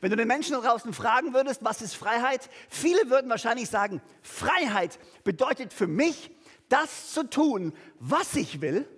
Wenn 0.00 0.10
du 0.10 0.16
den 0.16 0.28
Menschen 0.28 0.54
draußen 0.54 0.92
fragen 0.92 1.34
würdest, 1.34 1.64
was 1.64 1.82
ist 1.82 1.96
Freiheit? 1.96 2.48
Viele 2.68 3.10
würden 3.10 3.30
wahrscheinlich 3.30 3.68
sagen, 3.68 4.00
Freiheit 4.22 4.98
bedeutet 5.24 5.72
für 5.72 5.86
mich, 5.86 6.30
das 6.68 7.12
zu 7.12 7.28
tun, 7.28 7.72
was 7.98 8.36
ich 8.36 8.60
will, 8.60 8.88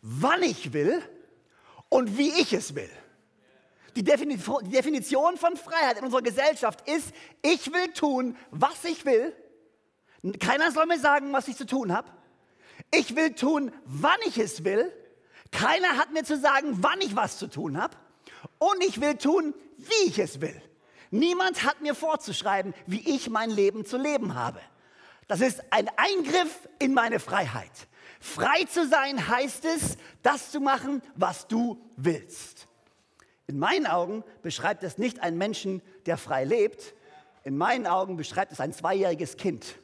wann 0.00 0.42
ich 0.42 0.72
will 0.72 1.02
und 1.88 2.18
wie 2.18 2.30
ich 2.40 2.52
es 2.52 2.74
will. 2.74 2.90
Die 3.96 4.02
Definition 4.02 5.36
von 5.36 5.56
Freiheit 5.56 5.98
in 5.98 6.04
unserer 6.04 6.22
Gesellschaft 6.22 6.88
ist, 6.88 7.12
ich 7.42 7.72
will 7.72 7.92
tun, 7.92 8.36
was 8.50 8.84
ich 8.84 9.04
will. 9.04 9.32
Keiner 10.40 10.72
soll 10.72 10.86
mir 10.86 10.98
sagen, 10.98 11.32
was 11.32 11.46
ich 11.48 11.56
zu 11.56 11.66
tun 11.66 11.92
habe. 11.92 12.10
Ich 12.90 13.14
will 13.14 13.34
tun, 13.34 13.72
wann 13.84 14.18
ich 14.26 14.38
es 14.38 14.64
will. 14.64 14.92
Keiner 15.52 15.96
hat 15.96 16.12
mir 16.12 16.24
zu 16.24 16.36
sagen, 16.36 16.78
wann 16.80 17.00
ich 17.00 17.14
was 17.14 17.38
zu 17.38 17.46
tun 17.46 17.80
habe. 17.80 17.96
Und 18.58 18.82
ich 18.82 19.00
will 19.00 19.16
tun, 19.16 19.54
wie 19.78 20.08
ich 20.08 20.18
es 20.18 20.40
will. 20.40 20.60
Niemand 21.10 21.64
hat 21.64 21.80
mir 21.80 21.94
vorzuschreiben, 21.94 22.74
wie 22.86 23.14
ich 23.14 23.30
mein 23.30 23.50
Leben 23.50 23.84
zu 23.84 23.96
leben 23.96 24.34
habe. 24.34 24.60
Das 25.28 25.40
ist 25.40 25.62
ein 25.70 25.88
Eingriff 25.96 26.68
in 26.78 26.92
meine 26.92 27.20
Freiheit. 27.20 27.70
Frei 28.20 28.64
zu 28.64 28.88
sein 28.88 29.28
heißt 29.28 29.64
es, 29.64 29.96
das 30.22 30.50
zu 30.50 30.60
machen, 30.60 31.02
was 31.14 31.46
du 31.46 31.80
willst. 31.96 32.68
In 33.46 33.58
meinen 33.58 33.86
Augen 33.86 34.24
beschreibt 34.42 34.82
es 34.82 34.98
nicht 34.98 35.20
einen 35.20 35.36
Menschen, 35.36 35.82
der 36.06 36.16
frei 36.16 36.44
lebt. 36.44 36.94
In 37.44 37.56
meinen 37.56 37.86
Augen 37.86 38.16
beschreibt 38.16 38.52
es 38.52 38.60
ein 38.60 38.72
zweijähriges 38.72 39.36
Kind, 39.36 39.76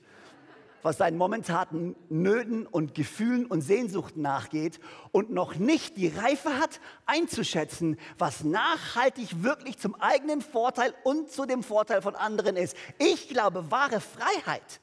was 0.82 0.98
seinen 0.98 1.18
momentanen 1.18 1.96
Nöten 2.08 2.66
und 2.66 2.94
Gefühlen 2.94 3.46
und 3.46 3.62
Sehnsuchten 3.62 4.22
nachgeht 4.22 4.80
und 5.12 5.30
noch 5.30 5.56
nicht 5.56 5.96
die 5.96 6.08
Reife 6.08 6.58
hat, 6.58 6.80
einzuschätzen, 7.06 7.98
was 8.18 8.44
nachhaltig 8.44 9.42
wirklich 9.42 9.78
zum 9.78 9.94
eigenen 10.00 10.40
Vorteil 10.40 10.94
und 11.04 11.30
zu 11.30 11.46
dem 11.46 11.62
Vorteil 11.62 12.02
von 12.02 12.14
anderen 12.14 12.56
ist. 12.56 12.76
Ich 12.98 13.28
glaube, 13.28 13.70
wahre 13.70 14.00
Freiheit 14.00 14.80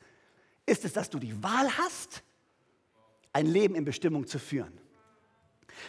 ist 0.66 0.86
es, 0.86 0.94
dass 0.94 1.10
du 1.10 1.20
die 1.20 1.42
Wahl 1.44 1.70
hast, 1.78 2.24
ein 3.34 3.46
Leben 3.46 3.76
in 3.76 3.86
Bestimmung 3.86 4.28
zu 4.28 4.40
führen. 4.40 4.80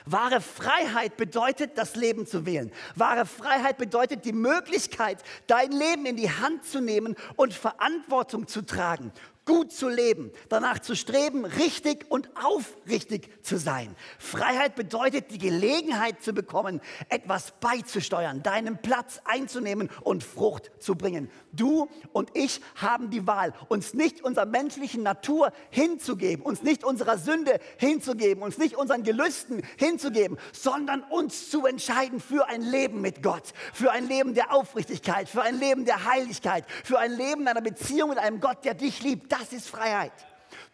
Wahre 0.05 0.41
Freiheit 0.43 1.17
bedeutet, 1.17 1.79
das 1.79 1.97
Leben 1.97 2.27
zu 2.27 2.45
wählen. 2.45 2.71
Wahre 2.95 3.25
Freiheit 3.25 3.79
bedeutet 3.79 4.25
die 4.27 4.33
Möglichkeit, 4.33 5.23
dein 5.47 5.73
Leben 5.73 6.05
in 6.05 6.17
die 6.17 6.31
Hand 6.31 6.65
zu 6.65 6.81
nehmen 6.81 7.17
und 7.37 7.55
Verantwortung 7.55 8.47
zu 8.47 8.63
tragen 8.63 9.13
gut 9.49 9.73
zu 9.73 9.89
leben, 9.89 10.31
danach 10.51 10.79
zu 10.79 10.95
streben, 10.95 11.47
richtig 11.47 12.05
und 12.11 12.29
aufrichtig 12.37 13.31
zu 13.43 13.57
sein. 13.59 13.97
Freiheit 14.19 14.77
bedeutet 14.77 15.31
die 15.31 15.39
Gelegenheit 15.39 16.23
zu 16.23 16.35
bekommen, 16.35 16.83
etwas 17.09 17.55
beizusteuern, 17.59 18.43
deinen 18.43 18.77
Platz 18.83 19.23
einzunehmen 19.25 19.89
und 20.03 20.23
Frucht 20.23 20.71
zu 20.81 20.97
bringen. 20.97 21.31
Du 21.53 21.89
und 22.13 22.31
ich 22.35 22.61
haben 22.77 23.09
die 23.09 23.27
Wahl, 23.27 23.55
uns 23.69 23.95
nicht 23.95 24.23
unserer 24.23 24.45
menschlichen 24.45 25.03
Natur 25.03 25.51
hinzugeben, 25.71 26.45
uns 26.45 26.63
nicht 26.63 26.85
unserer 26.85 27.17
Sünde 27.17 27.59
hinzugeben, 27.79 28.43
uns 28.43 28.59
nicht 28.59 28.77
unseren 28.77 29.03
Gelüsten 29.03 29.63
hinzugeben, 29.79 30.37
sondern 30.53 31.03
uns 31.05 31.49
zu 31.49 31.65
entscheiden 31.65 32.21
für 32.21 32.49
ein 32.49 32.61
Leben 32.61 33.01
mit 33.01 33.23
Gott, 33.23 33.55
für 33.73 33.93
ein 33.93 34.07
Leben 34.07 34.35
der 34.35 34.53
Aufrichtigkeit, 34.53 35.27
für 35.27 35.41
ein 35.41 35.59
Leben 35.59 35.87
der 35.87 36.05
Heiligkeit, 36.05 36.67
für 36.85 36.99
ein 36.99 37.13
Leben 37.13 37.41
in 37.41 37.49
einer 37.49 37.63
Beziehung 37.63 38.11
mit 38.11 38.19
einem 38.19 38.41
Gott, 38.41 38.67
der 38.67 38.75
dich 38.75 39.03
liebt. 39.03 39.38
Das 39.39 39.53
ist 39.53 39.69
Freiheit. 39.69 40.13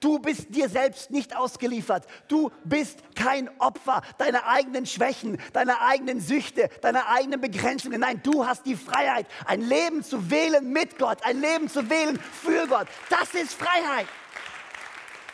Du 0.01 0.19
bist 0.19 0.55
dir 0.55 0.69
selbst 0.69 1.11
nicht 1.11 1.37
ausgeliefert. 1.37 2.07
Du 2.29 2.51
bist 2.65 2.99
kein 3.15 3.51
Opfer 3.59 4.03
deiner 4.19 4.47
eigenen 4.47 4.87
Schwächen, 4.87 5.39
deiner 5.53 5.81
eigenen 5.81 6.21
Süchte, 6.21 6.69
deiner 6.81 7.09
eigenen 7.09 7.41
Begrenzungen. 7.41 8.01
Nein, 8.01 8.21
du 8.23 8.47
hast 8.47 8.67
die 8.67 8.77
Freiheit, 8.77 9.27
ein 9.47 9.61
Leben 9.63 10.03
zu 10.03 10.31
wählen 10.31 10.71
mit 10.71 10.99
Gott, 10.99 11.19
ein 11.25 11.41
Leben 11.41 11.69
zu 11.69 11.89
wählen 11.91 12.19
für 12.19 12.67
Gott. 12.67 12.87
Das 13.11 13.35
ist 13.35 13.55
Freiheit. 13.55 14.07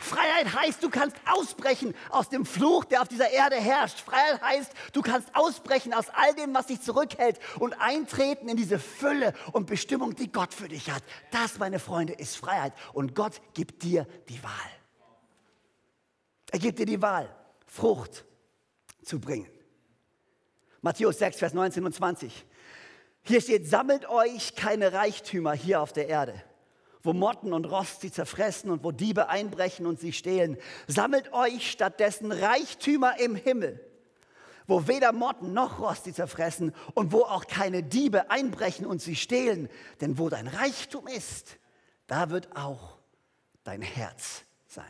Freiheit 0.01 0.53
heißt, 0.53 0.83
du 0.83 0.89
kannst 0.89 1.15
ausbrechen 1.25 1.93
aus 2.09 2.29
dem 2.29 2.45
Fluch, 2.45 2.85
der 2.85 3.03
auf 3.03 3.07
dieser 3.07 3.29
Erde 3.29 3.55
herrscht. 3.55 3.99
Freiheit 3.99 4.41
heißt, 4.41 4.71
du 4.93 5.01
kannst 5.01 5.33
ausbrechen 5.35 5.93
aus 5.93 6.09
all 6.09 6.33
dem, 6.35 6.53
was 6.53 6.67
dich 6.67 6.81
zurückhält 6.81 7.39
und 7.59 7.79
eintreten 7.79 8.49
in 8.49 8.57
diese 8.57 8.79
Fülle 8.79 9.33
und 9.51 9.67
Bestimmung, 9.67 10.15
die 10.15 10.31
Gott 10.31 10.53
für 10.53 10.67
dich 10.67 10.89
hat. 10.89 11.03
Das, 11.31 11.59
meine 11.59 11.79
Freunde, 11.79 12.13
ist 12.13 12.35
Freiheit. 12.35 12.73
Und 12.93 13.15
Gott 13.15 13.41
gibt 13.53 13.83
dir 13.83 14.07
die 14.27 14.41
Wahl. 14.43 14.51
Er 16.51 16.59
gibt 16.59 16.79
dir 16.79 16.85
die 16.85 17.01
Wahl, 17.01 17.33
Frucht 17.67 18.25
zu 19.03 19.19
bringen. 19.19 19.47
Matthäus 20.81 21.19
6, 21.19 21.37
Vers 21.37 21.53
19 21.53 21.85
und 21.85 21.93
20. 21.93 22.45
Hier 23.21 23.39
steht, 23.39 23.69
sammelt 23.69 24.09
euch 24.09 24.55
keine 24.55 24.93
Reichtümer 24.93 25.53
hier 25.53 25.79
auf 25.79 25.93
der 25.93 26.07
Erde 26.07 26.43
wo 27.03 27.13
Motten 27.13 27.53
und 27.53 27.65
Rost 27.65 28.01
sie 28.01 28.11
zerfressen 28.11 28.69
und 28.69 28.83
wo 28.83 28.91
Diebe 28.91 29.29
einbrechen 29.29 29.85
und 29.85 29.99
sie 29.99 30.13
stehlen. 30.13 30.57
Sammelt 30.87 31.33
euch 31.33 31.71
stattdessen 31.71 32.31
Reichtümer 32.31 33.19
im 33.19 33.35
Himmel, 33.35 33.79
wo 34.67 34.87
weder 34.87 35.11
Motten 35.11 35.53
noch 35.53 35.79
Rost 35.79 36.05
sie 36.05 36.13
zerfressen 36.13 36.73
und 36.93 37.11
wo 37.11 37.23
auch 37.23 37.47
keine 37.47 37.83
Diebe 37.83 38.29
einbrechen 38.29 38.85
und 38.85 39.01
sie 39.01 39.15
stehlen. 39.15 39.69
Denn 39.99 40.17
wo 40.17 40.29
dein 40.29 40.47
Reichtum 40.47 41.07
ist, 41.07 41.57
da 42.07 42.29
wird 42.29 42.55
auch 42.55 42.97
dein 43.63 43.81
Herz 43.81 44.43
sein. 44.67 44.85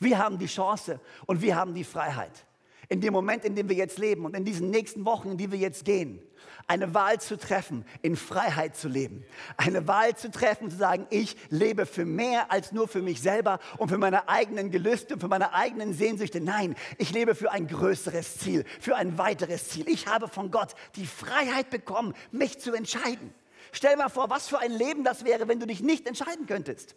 Wir 0.00 0.18
haben 0.18 0.38
die 0.38 0.46
Chance 0.46 1.00
und 1.26 1.40
wir 1.40 1.56
haben 1.56 1.74
die 1.74 1.84
Freiheit. 1.84 2.46
In 2.88 3.00
dem 3.00 3.12
Moment, 3.12 3.44
in 3.44 3.54
dem 3.54 3.68
wir 3.68 3.76
jetzt 3.76 3.98
leben 3.98 4.24
und 4.24 4.34
in 4.34 4.44
diesen 4.44 4.70
nächsten 4.70 5.04
Wochen, 5.04 5.32
in 5.32 5.38
die 5.38 5.50
wir 5.50 5.58
jetzt 5.58 5.84
gehen, 5.84 6.22
eine 6.68 6.94
Wahl 6.94 7.18
zu 7.18 7.38
treffen, 7.38 7.84
in 8.02 8.14
Freiheit 8.14 8.76
zu 8.76 8.88
leben. 8.88 9.24
Eine 9.56 9.88
Wahl 9.88 10.14
zu 10.16 10.30
treffen, 10.30 10.70
zu 10.70 10.76
sagen, 10.76 11.06
ich 11.08 11.36
lebe 11.48 11.86
für 11.86 12.04
mehr 12.04 12.52
als 12.52 12.72
nur 12.72 12.86
für 12.88 13.00
mich 13.00 13.22
selber 13.22 13.58
und 13.78 13.88
für 13.88 13.96
meine 13.96 14.28
eigenen 14.28 14.70
Gelüste 14.70 15.14
und 15.14 15.20
für 15.20 15.28
meine 15.28 15.54
eigenen 15.54 15.94
Sehnsüchte. 15.94 16.40
Nein, 16.40 16.76
ich 16.98 17.10
lebe 17.10 17.34
für 17.34 17.50
ein 17.50 17.66
größeres 17.66 18.38
Ziel, 18.38 18.64
für 18.80 18.96
ein 18.96 19.16
weiteres 19.16 19.70
Ziel. 19.70 19.88
Ich 19.88 20.06
habe 20.06 20.28
von 20.28 20.50
Gott 20.50 20.74
die 20.96 21.06
Freiheit 21.06 21.70
bekommen, 21.70 22.14
mich 22.30 22.58
zu 22.60 22.74
entscheiden. 22.74 23.32
Stell 23.72 23.96
mal 23.96 24.10
vor, 24.10 24.28
was 24.28 24.48
für 24.48 24.58
ein 24.58 24.72
Leben 24.72 25.04
das 25.04 25.24
wäre, 25.24 25.48
wenn 25.48 25.60
du 25.60 25.66
dich 25.66 25.80
nicht 25.80 26.06
entscheiden 26.06 26.46
könntest. 26.46 26.94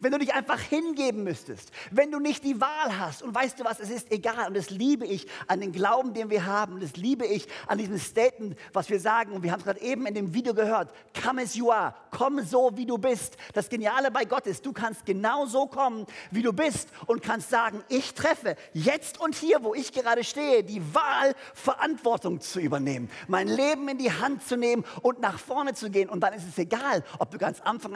Wenn 0.00 0.12
du 0.12 0.18
dich 0.18 0.34
einfach 0.34 0.60
hingeben 0.60 1.24
müsstest, 1.24 1.70
wenn 1.90 2.10
du 2.10 2.18
nicht 2.18 2.44
die 2.44 2.60
Wahl 2.60 2.98
hast 2.98 3.22
und 3.22 3.34
weißt 3.34 3.60
du 3.60 3.64
was, 3.64 3.80
es 3.80 3.90
ist 3.90 4.10
egal 4.10 4.48
und 4.48 4.56
das 4.56 4.70
liebe 4.70 5.06
ich 5.06 5.26
an 5.46 5.60
den 5.60 5.72
Glauben, 5.72 6.14
den 6.14 6.30
wir 6.30 6.46
haben 6.46 6.74
und 6.74 6.82
das 6.82 6.96
liebe 6.96 7.26
ich 7.26 7.48
an 7.66 7.78
diesem 7.78 7.98
Statement, 7.98 8.56
was 8.72 8.90
wir 8.90 9.00
sagen 9.00 9.32
und 9.32 9.42
wir 9.42 9.52
haben 9.52 9.60
es 9.60 9.64
gerade 9.64 9.80
eben 9.80 10.06
in 10.06 10.14
dem 10.14 10.34
Video 10.34 10.54
gehört, 10.54 10.92
come 11.22 11.42
as 11.42 11.54
you 11.54 11.70
are, 11.70 11.94
komm 12.10 12.40
so 12.44 12.70
wie 12.74 12.86
du 12.86 12.98
bist. 12.98 13.36
Das 13.54 13.68
Geniale 13.68 14.10
bei 14.10 14.24
Gott 14.24 14.46
ist, 14.46 14.64
du 14.66 14.72
kannst 14.72 15.06
genau 15.06 15.46
so 15.46 15.66
kommen, 15.66 16.06
wie 16.30 16.42
du 16.42 16.52
bist 16.52 16.88
und 17.06 17.22
kannst 17.22 17.50
sagen, 17.50 17.82
ich 17.88 18.14
treffe 18.14 18.56
jetzt 18.72 19.20
und 19.20 19.34
hier, 19.34 19.62
wo 19.62 19.74
ich 19.74 19.92
gerade 19.92 20.24
stehe, 20.24 20.64
die 20.64 20.82
Wahl, 20.94 21.34
Verantwortung 21.54 22.40
zu 22.40 22.60
übernehmen, 22.60 23.10
mein 23.28 23.48
Leben 23.48 23.88
in 23.88 23.98
die 23.98 24.12
Hand 24.12 24.46
zu 24.46 24.56
nehmen 24.56 24.84
und 25.02 25.20
nach 25.20 25.38
vorne 25.38 25.74
zu 25.74 25.90
gehen 25.90 26.08
und 26.08 26.20
dann 26.20 26.34
ist 26.34 26.46
es 26.48 26.58
egal, 26.58 27.04
ob 27.18 27.30
du 27.30 27.38
ganz, 27.38 27.60
Anfang, 27.60 27.92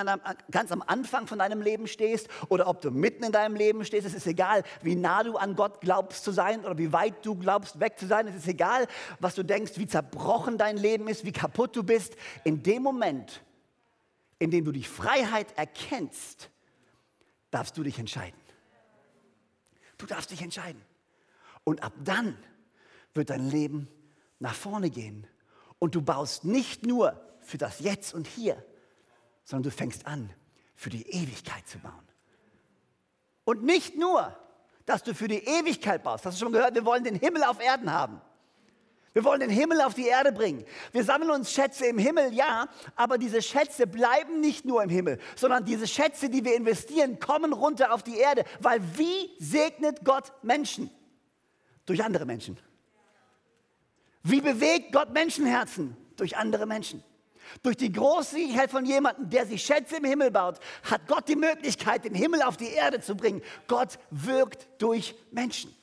ganz 0.50 0.73
am 0.73 0.83
Anfang 0.87 1.26
von 1.26 1.38
deinem 1.38 1.62
Leben 1.62 1.75
stehst 1.87 2.28
oder 2.49 2.68
ob 2.68 2.80
du 2.80 2.90
mitten 2.90 3.25
in 3.25 3.33
deinem 3.33 3.56
Leben 3.56 3.85
stehst. 3.85 4.06
Es 4.06 4.14
ist 4.14 4.26
egal, 4.26 4.62
wie 4.83 4.95
nah 4.95 5.23
du 5.23 5.37
an 5.37 5.54
Gott 5.54 5.80
glaubst 5.80 6.25
zu 6.25 6.30
sein 6.30 6.64
oder 6.64 6.78
wie 6.78 6.92
weit 6.92 7.26
du 7.26 7.35
glaubst 7.35 7.80
weg 7.80 7.99
zu 7.99 8.06
sein. 8.06 8.26
Es 8.28 8.35
ist 8.35 8.49
egal, 8.49 8.87
was 9.21 9.35
du 9.35 9.42
denkst, 9.42 9.73
wie 9.76 9.87
zerbrochen 9.87 10.56
dein 10.56 10.78
Leben 10.78 11.09
ist, 11.09 11.25
wie 11.25 11.33
kaputt 11.33 11.76
du 11.76 11.83
bist. 11.83 12.16
In 12.45 12.62
dem 12.62 12.83
Moment, 12.83 13.42
in 14.38 14.50
dem 14.50 14.64
du 14.64 14.73
die 14.73 14.85
Freiheit 14.85 15.49
erkennst, 15.59 16.50
darfst 17.50 17.76
du 17.76 17.83
dich 17.83 17.99
entscheiden. 17.99 18.40
Du 19.99 20.06
darfst 20.06 20.30
dich 20.30 20.42
entscheiden. 20.42 20.80
Und 21.64 21.83
ab 21.83 21.92
dann 22.04 22.37
wird 23.14 23.30
dein 23.30 23.50
Leben 23.50 23.88
nach 24.38 24.54
vorne 24.54 24.90
gehen. 24.90 25.26
Und 25.78 25.95
du 25.95 26.02
baust 26.02 26.45
nicht 26.45 26.87
nur 26.87 27.21
für 27.40 27.59
das 27.59 27.80
Jetzt 27.80 28.14
und 28.14 28.26
Hier, 28.26 28.62
sondern 29.45 29.71
du 29.71 29.76
fängst 29.76 30.06
an, 30.06 30.33
für 30.76 30.90
die 30.90 31.11
Ewigkeit 31.11 31.66
zu 31.66 31.78
bauen. 31.78 31.92
Und 33.45 33.64
nicht 33.64 33.97
nur 33.97 34.37
dass 34.87 35.02
du 35.02 35.14
für 35.14 35.28
die 35.28 35.45
Ewigkeit 35.45 36.02
baust. 36.02 36.25
Hast 36.25 36.40
du 36.40 36.45
schon 36.45 36.52
gehört? 36.52 36.75
Wir 36.75 36.85
wollen 36.85 37.04
den 37.04 37.16
Himmel 37.16 37.42
auf 37.42 37.61
Erden 37.61 37.92
haben. 37.92 38.21
Wir 39.12 39.25
wollen 39.25 39.40
den 39.40 39.50
Himmel 39.50 39.80
auf 39.80 39.95
die 39.95 40.06
Erde 40.06 40.30
bringen. 40.30 40.64
Wir 40.92 41.02
sammeln 41.02 41.30
uns 41.30 41.50
Schätze 41.50 41.87
im 41.87 41.99
Himmel, 41.99 42.35
ja, 42.35 42.68
aber 42.95 43.18
diese 43.18 43.40
Schätze 43.40 43.87
bleiben 43.87 44.40
nicht 44.40 44.64
nur 44.64 44.83
im 44.83 44.90
Himmel, 44.90 45.18
sondern 45.37 45.64
diese 45.64 45.87
Schätze, 45.87 46.28
die 46.28 46.45
wir 46.45 46.54
investieren, 46.54 47.18
kommen 47.18 47.52
runter 47.52 47.92
auf 47.92 48.02
die 48.02 48.18
Erde. 48.18 48.45
Weil 48.61 48.80
wie 48.97 49.30
segnet 49.38 50.04
Gott 50.04 50.33
Menschen? 50.42 50.90
Durch 51.87 52.04
andere 52.04 52.26
Menschen. 52.26 52.59
Wie 54.23 54.40
bewegt 54.40 54.92
Gott 54.92 55.12
Menschenherzen? 55.12 55.97
Durch 56.16 56.37
andere 56.37 56.66
Menschen. 56.66 57.02
Durch 57.62 57.76
die 57.76 57.92
Großzügigkeit 57.92 58.70
von 58.70 58.84
jemandem, 58.84 59.28
der 59.30 59.46
sich 59.46 59.62
Schätze 59.62 59.96
im 59.96 60.04
Himmel 60.04 60.30
baut, 60.30 60.58
hat 60.82 61.06
Gott 61.06 61.28
die 61.28 61.36
Möglichkeit, 61.36 62.04
den 62.04 62.14
Himmel 62.14 62.42
auf 62.42 62.56
die 62.56 62.68
Erde 62.68 63.00
zu 63.00 63.16
bringen. 63.16 63.42
Gott 63.66 63.98
wirkt 64.10 64.68
durch 64.78 65.14
Menschen. 65.30 65.74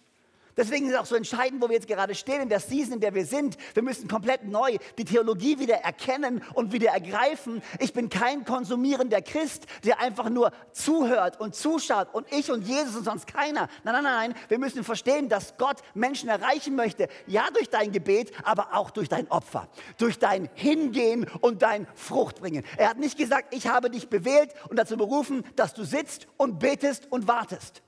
Deswegen 0.55 0.85
ist 0.87 0.93
es 0.93 0.99
auch 0.99 1.05
so 1.05 1.15
entscheidend, 1.15 1.61
wo 1.61 1.67
wir 1.67 1.75
jetzt 1.75 1.87
gerade 1.87 2.13
stehen, 2.13 2.41
in 2.41 2.49
der 2.49 2.59
Season, 2.59 2.93
in 2.93 2.99
der 2.99 3.13
wir 3.15 3.25
sind. 3.25 3.57
Wir 3.73 3.81
müssen 3.81 4.07
komplett 4.07 4.43
neu 4.45 4.77
die 4.97 5.05
Theologie 5.05 5.59
wieder 5.59 5.77
erkennen 5.77 6.43
und 6.53 6.71
wieder 6.71 6.91
ergreifen. 6.91 7.61
Ich 7.79 7.93
bin 7.93 8.09
kein 8.09 8.45
konsumierender 8.45 9.21
Christ, 9.21 9.65
der 9.83 9.99
einfach 9.99 10.29
nur 10.29 10.51
zuhört 10.71 11.39
und 11.39 11.55
zuschaut 11.55 12.13
und 12.13 12.31
ich 12.31 12.51
und 12.51 12.61
Jesus 12.61 12.95
und 12.95 13.05
sonst 13.05 13.27
keiner. 13.27 13.67
Nein, 13.83 13.95
nein, 13.95 14.03
nein, 14.03 14.33
wir 14.47 14.59
müssen 14.59 14.83
verstehen, 14.83 15.27
dass 15.29 15.57
Gott 15.57 15.81
Menschen 15.93 16.29
erreichen 16.29 16.75
möchte. 16.75 17.07
Ja, 17.25 17.47
durch 17.53 17.69
dein 17.69 17.91
Gebet, 17.91 18.31
aber 18.43 18.73
auch 18.73 18.91
durch 18.91 19.09
dein 19.09 19.29
Opfer, 19.31 19.67
durch 19.97 20.19
dein 20.19 20.49
Hingehen 20.53 21.25
und 21.41 21.61
dein 21.63 21.87
Fruchtbringen. 21.95 22.63
Er 22.77 22.89
hat 22.89 22.99
nicht 22.99 23.17
gesagt, 23.17 23.53
ich 23.55 23.67
habe 23.67 23.89
dich 23.89 24.09
bewählt 24.09 24.51
und 24.69 24.77
dazu 24.77 24.97
berufen, 24.97 25.43
dass 25.55 25.73
du 25.73 25.83
sitzt 25.83 26.27
und 26.37 26.59
betest 26.59 27.11
und 27.11 27.27
wartest. 27.27 27.81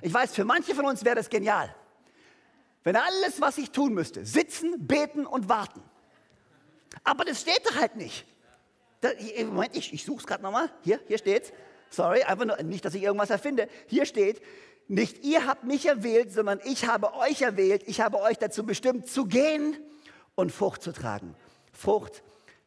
Ich 0.00 0.14
weiß, 0.14 0.34
für 0.34 0.44
manche 0.44 0.74
von 0.74 0.86
uns 0.86 1.04
wäre 1.04 1.16
das 1.16 1.28
genial. 1.28 1.74
Wenn 2.88 2.96
alles, 2.96 3.38
was 3.42 3.58
ich 3.58 3.70
tun 3.70 3.92
müsste, 3.92 4.24
sitzen, 4.24 4.86
beten 4.86 5.26
und 5.26 5.50
warten. 5.50 5.82
Aber 7.04 7.26
das 7.26 7.42
steht 7.42 7.60
da 7.66 7.74
halt 7.74 7.96
nicht. 7.96 8.24
Da, 9.02 9.10
Moment, 9.44 9.76
ich, 9.76 9.92
ich 9.92 10.06
suche 10.06 10.20
es 10.20 10.26
gerade 10.26 10.42
nochmal. 10.42 10.70
Hier, 10.84 10.98
hier 11.06 11.18
steht's. 11.18 11.52
Sorry, 11.90 12.22
einfach 12.22 12.46
nur, 12.46 12.62
nicht, 12.62 12.86
dass 12.86 12.94
ich 12.94 13.02
irgendwas 13.02 13.28
erfinde. 13.28 13.68
Hier 13.88 14.06
steht, 14.06 14.40
nicht 14.86 15.22
ihr 15.22 15.44
habt 15.44 15.64
mich 15.64 15.84
erwählt, 15.84 16.32
sondern 16.32 16.60
ich 16.64 16.86
habe 16.86 17.12
euch 17.12 17.42
erwählt. 17.42 17.82
Ich 17.84 18.00
habe 18.00 18.22
euch 18.22 18.38
dazu 18.38 18.64
bestimmt, 18.64 19.06
zu 19.06 19.26
gehen 19.26 19.76
und 20.34 20.50
Frucht 20.50 20.82
zu 20.82 20.92
tragen. 20.92 21.36
Frucht, 21.74 22.22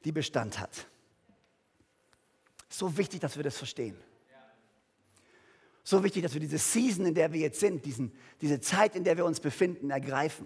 die 0.05 0.11
Bestand 0.11 0.59
hat. 0.59 0.85
So 2.69 2.95
wichtig, 2.95 3.21
dass 3.21 3.37
wir 3.37 3.43
das 3.43 3.57
verstehen. 3.57 3.97
So 5.83 6.03
wichtig, 6.03 6.23
dass 6.23 6.33
wir 6.33 6.41
diese 6.41 6.57
Season, 6.57 7.05
in 7.05 7.15
der 7.15 7.33
wir 7.33 7.39
jetzt 7.39 7.59
sind, 7.59 7.85
diesen, 7.85 8.11
diese 8.41 8.59
Zeit, 8.59 8.95
in 8.95 9.03
der 9.03 9.17
wir 9.17 9.25
uns 9.25 9.39
befinden, 9.39 9.89
ergreifen. 9.89 10.45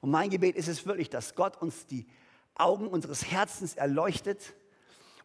Und 0.00 0.10
mein 0.10 0.30
Gebet 0.30 0.56
ist 0.56 0.68
es 0.68 0.86
wirklich, 0.86 1.10
dass 1.10 1.34
Gott 1.34 1.60
uns 1.60 1.86
die 1.86 2.06
Augen 2.54 2.86
unseres 2.86 3.30
Herzens 3.30 3.74
erleuchtet 3.74 4.54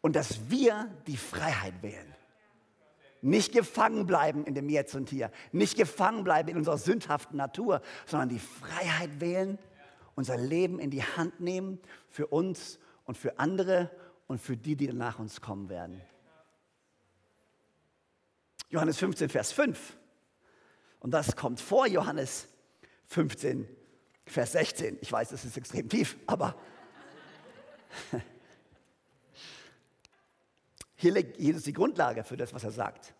und 0.02 0.16
dass 0.16 0.50
wir 0.50 0.90
die 1.08 1.18
Freiheit 1.18 1.82
wählen. 1.82 2.16
Nicht 3.22 3.54
gefangen 3.54 4.06
bleiben 4.06 4.46
in 4.46 4.54
dem 4.54 4.70
Jetzt 4.70 4.96
und 4.96 5.10
Hier, 5.10 5.32
nicht 5.52 5.78
gefangen 5.78 6.24
bleiben 6.24 6.50
in 6.50 6.58
unserer 6.58 6.78
sündhaften 6.78 7.38
Natur, 7.38 7.82
sondern 8.06 8.30
die 8.30 8.40
Freiheit 8.40 9.20
wählen, 9.20 9.58
unser 10.16 10.38
Leben 10.38 10.80
in 10.80 10.92
die 10.92 11.04
Hand 11.04 11.40
nehmen 11.40 11.80
für 12.10 12.28
uns 12.28 12.80
und 13.06 13.18
für 13.18 13.40
andere 13.40 13.90
und 14.28 14.40
für 14.40 14.58
die, 14.58 14.76
die 14.76 14.92
nach 14.94 15.20
uns 15.20 15.42
kommen 15.42 15.70
werden. 15.70 16.02
Johannes 18.76 18.98
15, 18.98 19.30
Vers 19.30 19.54
5. 19.54 19.96
Und 21.00 21.12
das 21.12 21.38
kommt 21.38 21.62
vor 21.62 21.88
Johannes 21.88 22.50
15, 23.06 23.70
Vers 24.26 24.52
16. 24.52 24.98
Ich 25.00 25.10
weiß, 25.10 25.30
das 25.30 25.46
ist 25.46 25.56
extrem 25.56 25.88
tief, 25.88 26.18
aber 26.28 26.60
hier 30.96 31.14
legt 31.14 31.40
Jesus 31.40 31.64
die 31.64 31.72
Grundlage 31.72 32.26
für 32.26 32.36
das, 32.36 32.54
was 32.54 32.66
er 32.66 32.72
sagt. 32.72 33.14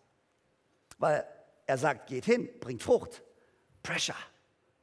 Weil 0.98 1.26
er 1.64 1.78
sagt, 1.78 2.08
geht 2.08 2.26
hin, 2.26 2.50
bringt 2.60 2.82
Frucht. 2.82 3.22
Pressure, 3.82 4.14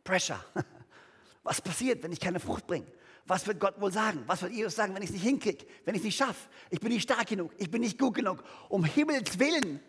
Pressure. 0.03 0.43
Was 1.43 1.61
passiert, 1.61 2.01
wenn 2.03 2.13
ich 2.13 2.21
keine 2.21 2.39
Frucht 2.39 2.65
bringe? 2.65 2.87
Was 3.25 3.45
wird 3.45 3.59
Gott 3.59 3.79
wohl 3.81 3.91
sagen? 3.91 4.23
Was 4.27 4.41
wird 4.41 4.53
Jesus 4.53 4.75
sagen, 4.75 4.95
wenn 4.95 5.03
ich 5.03 5.09
es 5.09 5.13
nicht 5.13 5.23
hinkriege, 5.23 5.65
wenn 5.83 5.93
ich 5.93 5.99
es 5.99 6.05
nicht 6.05 6.15
schaffe? 6.15 6.49
Ich 6.69 6.79
bin 6.79 6.93
nicht 6.93 7.03
stark 7.03 7.27
genug, 7.27 7.51
ich 7.57 7.69
bin 7.69 7.81
nicht 7.81 7.99
gut 7.99 8.15
genug. 8.15 8.43
Um 8.69 8.85
Himmels 8.85 9.37
Willen 9.39 9.81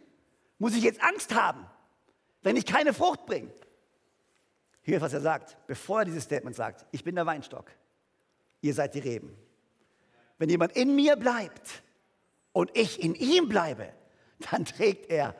muss 0.65 0.75
ich 0.75 0.83
jetzt 0.83 1.03
Angst 1.03 1.35
haben, 1.35 1.67
wenn 2.41 2.57
ich 2.57 2.65
keine 2.65 2.95
Frucht 2.95 3.27
bringe? 3.27 3.51
Hier 4.81 4.99
was 5.03 5.13
er 5.13 5.21
sagt, 5.21 5.59
bevor 5.67 5.99
er 5.99 6.05
dieses 6.07 6.25
Statement 6.25 6.57
sagt. 6.57 6.87
Ich 6.91 7.05
bin 7.05 7.17
der 7.17 7.27
Weinstock, 7.27 7.71
ihr 8.63 8.73
seid 8.73 8.95
die 8.95 9.01
Reben. 9.01 9.37
Wenn 10.39 10.49
jemand 10.49 10.73
in 10.73 10.97
mir 10.97 11.17
bleibt 11.17 11.83
und 12.55 12.75
ich 12.75 13.03
in 13.03 13.15
ihm 13.15 13.47
bleibe, 13.47 13.93
dann 14.51 14.65
trägt 14.65 15.11
er 15.11 15.35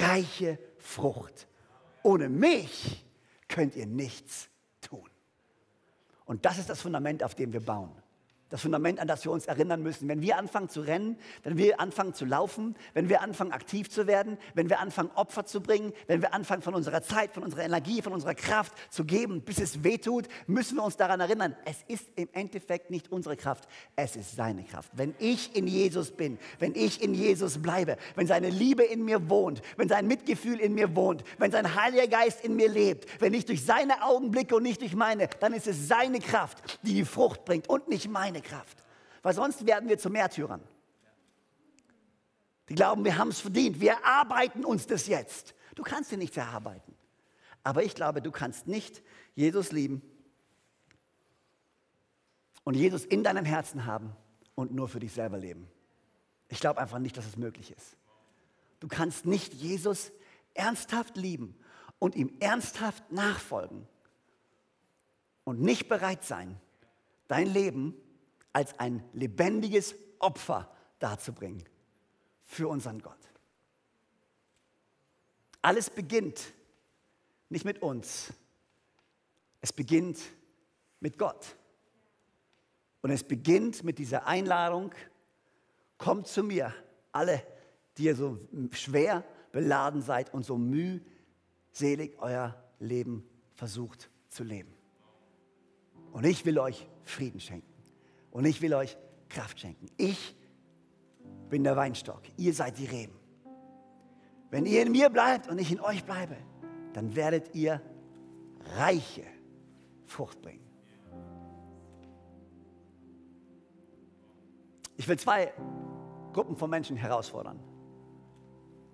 reiche 0.00 0.58
Frucht. 0.76 1.48
Ohne 2.02 2.28
mich 2.28 3.06
könnt 3.48 3.74
ihr 3.74 3.86
nichts 3.86 4.50
tun. 4.82 5.08
Und 6.26 6.44
das 6.44 6.58
ist 6.58 6.68
das 6.68 6.82
Fundament, 6.82 7.22
auf 7.22 7.34
dem 7.34 7.54
wir 7.54 7.64
bauen 7.64 8.02
das 8.50 8.62
Fundament, 8.62 8.98
an 8.98 9.08
das 9.08 9.24
wir 9.24 9.32
uns 9.32 9.46
erinnern 9.46 9.82
müssen. 9.82 10.08
Wenn 10.08 10.22
wir 10.22 10.38
anfangen 10.38 10.68
zu 10.68 10.80
rennen, 10.80 11.18
wenn 11.42 11.58
wir 11.58 11.80
anfangen 11.80 12.14
zu 12.14 12.24
laufen, 12.24 12.76
wenn 12.94 13.08
wir 13.08 13.20
anfangen 13.20 13.52
aktiv 13.52 13.90
zu 13.90 14.06
werden, 14.06 14.38
wenn 14.54 14.70
wir 14.70 14.80
anfangen 14.80 15.10
Opfer 15.14 15.44
zu 15.44 15.60
bringen, 15.60 15.92
wenn 16.06 16.22
wir 16.22 16.32
anfangen 16.32 16.62
von 16.62 16.74
unserer 16.74 17.02
Zeit, 17.02 17.32
von 17.34 17.42
unserer 17.42 17.64
Energie, 17.64 18.00
von 18.00 18.12
unserer 18.12 18.34
Kraft 18.34 18.72
zu 18.90 19.04
geben, 19.04 19.42
bis 19.42 19.60
es 19.60 19.84
wehtut, 19.84 20.28
müssen 20.46 20.76
wir 20.76 20.84
uns 20.84 20.96
daran 20.96 21.20
erinnern, 21.20 21.56
es 21.64 21.76
ist 21.88 22.06
im 22.16 22.28
Endeffekt 22.32 22.90
nicht 22.90 23.12
unsere 23.12 23.36
Kraft, 23.36 23.68
es 23.96 24.16
ist 24.16 24.36
seine 24.36 24.64
Kraft. 24.64 24.90
Wenn 24.94 25.14
ich 25.18 25.54
in 25.54 25.66
Jesus 25.66 26.10
bin, 26.10 26.38
wenn 26.58 26.74
ich 26.74 27.02
in 27.02 27.14
Jesus 27.14 27.58
bleibe, 27.58 27.96
wenn 28.14 28.26
seine 28.26 28.48
Liebe 28.48 28.82
in 28.82 29.04
mir 29.04 29.28
wohnt, 29.28 29.60
wenn 29.76 29.88
sein 29.88 30.06
Mitgefühl 30.06 30.58
in 30.58 30.74
mir 30.74 30.96
wohnt, 30.96 31.22
wenn 31.38 31.50
sein 31.50 31.74
Heiliger 31.74 32.06
Geist 32.06 32.44
in 32.44 32.56
mir 32.56 32.68
lebt, 32.68 33.20
wenn 33.20 33.34
ich 33.34 33.44
durch 33.44 33.64
seine 33.64 34.02
Augen 34.02 34.30
blicke 34.30 34.56
und 34.56 34.62
nicht 34.62 34.80
durch 34.80 34.94
meine, 34.94 35.28
dann 35.40 35.52
ist 35.52 35.66
es 35.66 35.88
seine 35.88 36.20
Kraft, 36.20 36.78
die 36.82 36.94
die 36.94 37.04
Frucht 37.04 37.44
bringt 37.44 37.68
und 37.68 37.88
nicht 37.88 38.08
meine 38.08 38.37
meine 38.38 38.42
Kraft. 38.42 38.84
Weil 39.22 39.34
sonst 39.34 39.66
werden 39.66 39.88
wir 39.88 39.98
zu 39.98 40.10
Märtyrern. 40.10 40.62
Die 42.68 42.74
glauben, 42.74 43.04
wir 43.04 43.16
haben 43.16 43.28
es 43.28 43.40
verdient. 43.40 43.80
Wir 43.80 43.92
erarbeiten 43.92 44.64
uns 44.64 44.86
das 44.86 45.06
jetzt. 45.06 45.54
Du 45.74 45.82
kannst 45.82 46.10
dir 46.10 46.18
nichts 46.18 46.36
erarbeiten. 46.36 46.94
Aber 47.64 47.82
ich 47.82 47.94
glaube, 47.94 48.22
du 48.22 48.30
kannst 48.30 48.66
nicht 48.66 49.02
Jesus 49.34 49.72
lieben 49.72 50.02
und 52.64 52.74
Jesus 52.74 53.04
in 53.04 53.24
deinem 53.24 53.44
Herzen 53.44 53.86
haben 53.86 54.14
und 54.54 54.72
nur 54.72 54.88
für 54.88 55.00
dich 55.00 55.12
selber 55.12 55.38
leben. 55.38 55.68
Ich 56.48 56.60
glaube 56.60 56.80
einfach 56.80 56.98
nicht, 56.98 57.16
dass 57.16 57.26
es 57.26 57.36
möglich 57.36 57.74
ist. 57.76 57.96
Du 58.80 58.88
kannst 58.88 59.26
nicht 59.26 59.54
Jesus 59.54 60.12
ernsthaft 60.54 61.16
lieben 61.16 61.58
und 61.98 62.14
ihm 62.14 62.36
ernsthaft 62.40 63.10
nachfolgen 63.10 63.86
und 65.44 65.60
nicht 65.60 65.88
bereit 65.88 66.24
sein, 66.24 66.60
dein 67.26 67.46
Leben 67.46 67.94
als 68.58 68.76
ein 68.80 69.04
lebendiges 69.12 69.94
Opfer 70.18 70.68
darzubringen 70.98 71.62
für 72.42 72.66
unseren 72.66 73.00
Gott. 73.00 73.16
Alles 75.62 75.90
beginnt 75.90 76.52
nicht 77.50 77.64
mit 77.64 77.82
uns, 77.82 78.32
es 79.60 79.72
beginnt 79.72 80.18
mit 80.98 81.18
Gott. 81.18 81.54
Und 83.00 83.12
es 83.12 83.22
beginnt 83.22 83.84
mit 83.84 84.00
dieser 84.00 84.26
Einladung, 84.26 84.92
kommt 85.96 86.26
zu 86.26 86.42
mir, 86.42 86.74
alle, 87.12 87.46
die 87.96 88.06
ihr 88.06 88.16
so 88.16 88.40
schwer 88.72 89.22
beladen 89.52 90.02
seid 90.02 90.34
und 90.34 90.44
so 90.44 90.58
mühselig 90.58 92.18
euer 92.18 92.60
Leben 92.80 93.22
versucht 93.54 94.10
zu 94.28 94.42
leben. 94.42 94.74
Und 96.10 96.26
ich 96.26 96.44
will 96.44 96.58
euch 96.58 96.88
Frieden 97.04 97.38
schenken. 97.38 97.67
Und 98.30 98.44
ich 98.44 98.60
will 98.62 98.74
euch 98.74 98.96
Kraft 99.28 99.60
schenken. 99.60 99.86
Ich 99.96 100.36
bin 101.48 101.64
der 101.64 101.76
Weinstock, 101.76 102.22
ihr 102.36 102.52
seid 102.52 102.78
die 102.78 102.86
Reben. 102.86 103.18
Wenn 104.50 104.66
ihr 104.66 104.82
in 104.82 104.92
mir 104.92 105.10
bleibt 105.10 105.48
und 105.48 105.58
ich 105.58 105.72
in 105.72 105.80
euch 105.80 106.04
bleibe, 106.04 106.36
dann 106.92 107.14
werdet 107.14 107.54
ihr 107.54 107.82
reiche 108.76 109.24
Frucht 110.06 110.40
bringen. 110.40 110.64
Ich 114.96 115.06
will 115.06 115.18
zwei 115.18 115.52
Gruppen 116.32 116.56
von 116.56 116.68
Menschen 116.68 116.96
herausfordern. 116.96 117.60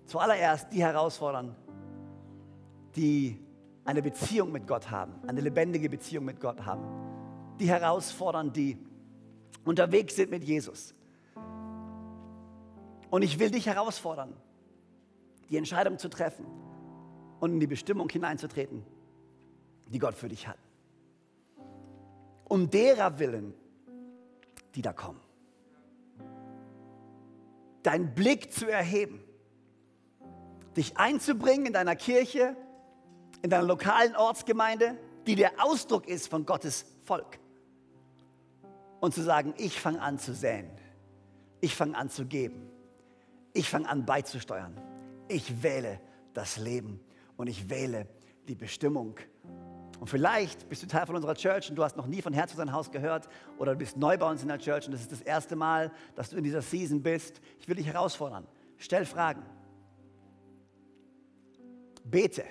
Zuallererst 0.05 0.71
die 0.71 0.83
herausfordern, 0.83 1.55
die 2.95 3.39
eine 3.85 4.01
Beziehung 4.01 4.51
mit 4.51 4.67
Gott 4.67 4.91
haben, 4.91 5.13
eine 5.27 5.41
lebendige 5.41 5.89
Beziehung 5.89 6.25
mit 6.25 6.39
Gott 6.39 6.65
haben. 6.65 6.83
Die 7.59 7.67
herausfordern, 7.67 8.53
die 8.53 8.77
unterwegs 9.63 10.15
sind 10.15 10.31
mit 10.31 10.43
Jesus. 10.43 10.93
Und 13.09 13.21
ich 13.21 13.39
will 13.39 13.51
dich 13.51 13.67
herausfordern, 13.67 14.33
die 15.49 15.57
Entscheidung 15.57 15.97
zu 15.97 16.09
treffen 16.09 16.45
und 17.39 17.53
in 17.53 17.59
die 17.59 17.67
Bestimmung 17.67 18.09
hineinzutreten, 18.09 18.83
die 19.87 19.99
Gott 19.99 20.15
für 20.15 20.27
dich 20.27 20.47
hat. 20.47 20.57
Um 22.45 22.69
derer 22.69 23.19
willen, 23.19 23.53
die 24.75 24.81
da 24.81 24.93
kommen. 24.93 25.21
Deinen 27.83 28.13
Blick 28.13 28.51
zu 28.51 28.69
erheben, 28.69 29.23
dich 30.75 30.97
einzubringen 30.97 31.67
in 31.67 31.73
deiner 31.73 31.95
Kirche, 31.95 32.55
in 33.41 33.49
deiner 33.49 33.67
lokalen 33.67 34.15
Ortsgemeinde, 34.15 34.97
die 35.27 35.35
der 35.35 35.63
Ausdruck 35.63 36.07
ist 36.07 36.27
von 36.27 36.45
Gottes 36.45 36.85
Volk. 37.03 37.39
Und 39.05 39.13
zu 39.13 39.21
sagen, 39.21 39.53
ich 39.57 39.79
fange 39.79 40.01
an 40.01 40.17
zu 40.17 40.33
säen, 40.33 40.67
ich 41.61 41.75
fange 41.75 41.95
an 41.95 42.09
zu 42.09 42.25
geben, 42.25 42.67
ich 43.53 43.69
fange 43.69 43.87
an 43.87 44.03
beizusteuern, 44.03 44.81
ich 45.27 45.61
wähle 45.61 46.01
das 46.33 46.57
Leben 46.57 46.99
und 47.37 47.45
ich 47.45 47.69
wähle 47.69 48.07
die 48.47 48.55
Bestimmung. 48.55 49.15
Und 49.99 50.07
vielleicht 50.09 50.67
bist 50.69 50.81
du 50.81 50.87
Teil 50.87 51.05
von 51.05 51.15
unserer 51.15 51.35
Church 51.35 51.69
und 51.69 51.75
du 51.75 51.83
hast 51.83 51.95
noch 51.97 52.07
nie 52.07 52.19
von 52.19 52.33
Herz 52.33 52.49
für 52.49 52.57
sein 52.57 52.71
Haus 52.71 52.89
gehört 52.89 53.29
oder 53.59 53.73
du 53.73 53.77
bist 53.77 53.95
neu 53.95 54.17
bei 54.17 54.27
uns 54.27 54.41
in 54.41 54.47
der 54.47 54.57
Church 54.57 54.87
und 54.87 54.93
das 54.93 55.01
ist 55.01 55.11
das 55.11 55.21
erste 55.21 55.55
Mal, 55.55 55.91
dass 56.15 56.31
du 56.31 56.37
in 56.37 56.43
dieser 56.43 56.63
Season 56.63 57.03
bist. 57.03 57.41
Ich 57.59 57.67
will 57.67 57.75
dich 57.75 57.85
herausfordern. 57.85 58.47
Stell 58.79 59.05
Fragen. 59.05 59.43
Bete. 62.03 62.45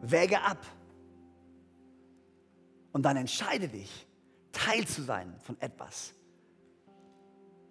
Wäge 0.00 0.42
ab. 0.42 0.66
Und 2.90 3.04
dann 3.04 3.16
entscheide 3.16 3.68
dich, 3.68 4.07
Teil 4.58 4.84
zu 4.86 5.02
sein 5.02 5.34
von 5.42 5.56
etwas, 5.60 6.14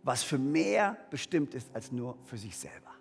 was 0.04 0.24
für 0.24 0.38
mehr 0.38 0.96
bestimmt 1.10 1.54
ist 1.54 1.74
als 1.76 1.92
nur 1.92 2.18
für 2.24 2.38
sich 2.38 2.56
selber. 2.56 2.92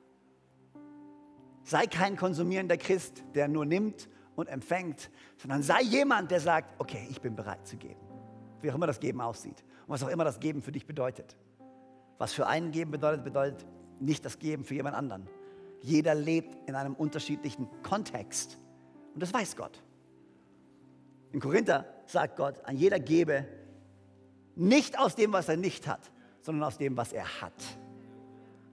Sei 1.62 1.86
kein 1.86 2.16
konsumierender 2.16 2.76
Christ, 2.76 3.22
der 3.34 3.46
nur 3.46 3.64
nimmt 3.64 4.08
und 4.34 4.48
empfängt, 4.48 5.10
sondern 5.36 5.62
sei 5.62 5.82
jemand, 5.82 6.32
der 6.32 6.40
sagt, 6.40 6.74
okay, 6.78 7.06
ich 7.10 7.20
bin 7.20 7.36
bereit 7.36 7.66
zu 7.66 7.76
geben. 7.76 8.00
Wie 8.60 8.70
auch 8.70 8.74
immer 8.74 8.88
das 8.88 8.98
Geben 8.98 9.20
aussieht 9.20 9.62
und 9.86 9.90
was 9.90 10.02
auch 10.02 10.08
immer 10.08 10.24
das 10.24 10.40
Geben 10.40 10.62
für 10.62 10.72
dich 10.72 10.86
bedeutet. 10.86 11.36
Was 12.18 12.32
für 12.32 12.46
einen 12.46 12.72
Geben 12.72 12.90
bedeutet, 12.90 13.24
bedeutet 13.24 13.66
nicht 14.00 14.24
das 14.24 14.38
Geben 14.40 14.64
für 14.64 14.74
jemand 14.74 14.96
anderen. 14.96 15.28
Jeder 15.80 16.14
lebt 16.14 16.68
in 16.68 16.74
einem 16.74 16.94
unterschiedlichen 16.94 17.68
Kontext 17.82 18.58
und 19.14 19.22
das 19.22 19.32
weiß 19.32 19.56
Gott. 19.56 19.80
In 21.32 21.38
Korinther 21.38 21.84
sagt 22.06 22.36
Gott, 22.36 22.56
an 22.64 22.76
jeder 22.76 22.98
gebe 22.98 23.46
nicht 24.56 24.98
aus 24.98 25.14
dem, 25.14 25.32
was 25.32 25.48
er 25.48 25.56
nicht 25.56 25.86
hat, 25.86 26.10
sondern 26.40 26.64
aus 26.64 26.78
dem, 26.78 26.96
was 26.96 27.12
er 27.12 27.40
hat. 27.40 27.52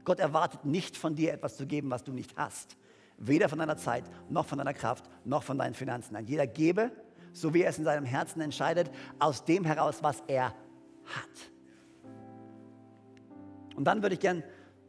Gott 0.06 0.20
erwartet 0.20 0.66
nicht 0.66 0.98
von 0.98 1.16
dir 1.16 1.34
etwas 1.34 1.58
zu 1.58 1.66
geben, 1.68 1.90
was 1.90 2.04
du 2.04 2.12
nicht 2.12 2.36
hast. 2.38 2.78
Weder 3.18 3.48
von 3.48 3.60
deiner 3.60 3.78
Zeit, 3.78 4.04
noch 4.30 4.46
von 4.46 4.58
deiner 4.58 4.74
Kraft, 4.74 5.06
noch 5.24 5.44
von 5.44 5.58
deinen 5.58 5.74
Finanzen. 5.74 6.16
An 6.16 6.26
jeder 6.26 6.48
gebe, 6.48 6.92
so 7.32 7.54
wie 7.54 7.62
er 7.62 7.70
es 7.70 7.78
in 7.78 7.84
seinem 7.84 8.06
Herzen 8.06 8.42
entscheidet, 8.42 8.92
aus 9.20 9.46
dem 9.46 9.64
heraus, 9.66 10.02
was 10.02 10.24
er 10.28 10.48
hat. 10.48 11.52
Und 13.76 13.86
dann 13.86 14.02
würde 14.02 14.16
ich 14.16 14.20
gern 14.20 14.44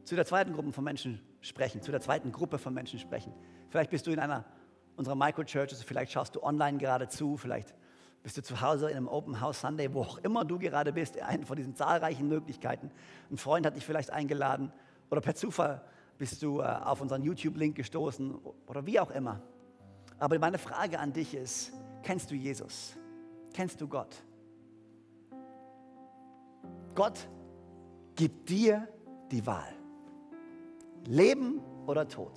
zu 0.04 0.14
der 0.14 0.26
zweiten 0.26 0.52
Gruppe 0.52 0.72
von 0.72 0.84
Menschen 0.84 1.20
sprechen, 1.40 1.82
zu 1.82 1.90
der 1.90 2.00
zweiten 2.00 2.32
Gruppe 2.32 2.58
von 2.58 2.74
Menschen 2.74 2.98
sprechen. 2.98 3.32
Vielleicht 3.70 3.90
bist 3.90 4.06
du 4.06 4.10
in 4.10 4.18
einer 4.18 4.44
unserer 4.96 5.16
Microchurches, 5.16 5.82
vielleicht 5.82 6.12
schaust 6.12 6.36
du 6.36 6.42
online 6.42 6.78
gerade 6.78 7.08
zu, 7.08 7.36
vielleicht 7.36 7.74
bist 8.24 8.38
du 8.38 8.42
zu 8.42 8.62
Hause 8.62 8.90
in 8.90 8.96
einem 8.96 9.06
Open 9.06 9.42
House 9.42 9.60
Sunday, 9.60 9.92
wo 9.92 10.00
auch 10.00 10.16
immer 10.18 10.46
du 10.46 10.58
gerade 10.58 10.94
bist, 10.94 11.20
eine 11.20 11.44
von 11.44 11.56
diesen 11.56 11.76
zahlreichen 11.76 12.26
Möglichkeiten. 12.26 12.90
Ein 13.30 13.36
Freund 13.36 13.66
hat 13.66 13.76
dich 13.76 13.84
vielleicht 13.84 14.10
eingeladen 14.10 14.72
oder 15.10 15.20
per 15.20 15.34
Zufall 15.34 15.84
bist 16.16 16.42
du 16.42 16.60
äh, 16.60 16.64
auf 16.64 17.02
unseren 17.02 17.22
YouTube-Link 17.22 17.76
gestoßen 17.76 18.34
oder 18.66 18.86
wie 18.86 18.98
auch 18.98 19.10
immer. 19.10 19.42
Aber 20.18 20.38
meine 20.38 20.56
Frage 20.56 20.98
an 20.98 21.12
dich 21.12 21.34
ist, 21.34 21.74
kennst 22.02 22.30
du 22.30 22.34
Jesus? 22.34 22.96
Kennst 23.52 23.78
du 23.82 23.86
Gott? 23.86 24.24
Gott 26.94 27.28
gibt 28.14 28.48
dir 28.48 28.88
die 29.30 29.44
Wahl. 29.44 29.74
Leben 31.04 31.60
oder 31.86 32.08
Tod, 32.08 32.32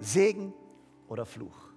Segen 0.00 0.52
oder 1.06 1.24
Fluch. 1.24 1.69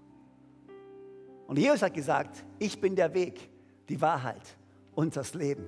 Und 1.47 1.57
Jesus 1.57 1.81
hat 1.81 1.93
gesagt, 1.93 2.45
ich 2.59 2.79
bin 2.79 2.95
der 2.95 3.13
Weg, 3.13 3.49
die 3.89 3.99
Wahrheit 4.01 4.57
und 4.95 5.15
das 5.15 5.33
Leben. 5.33 5.65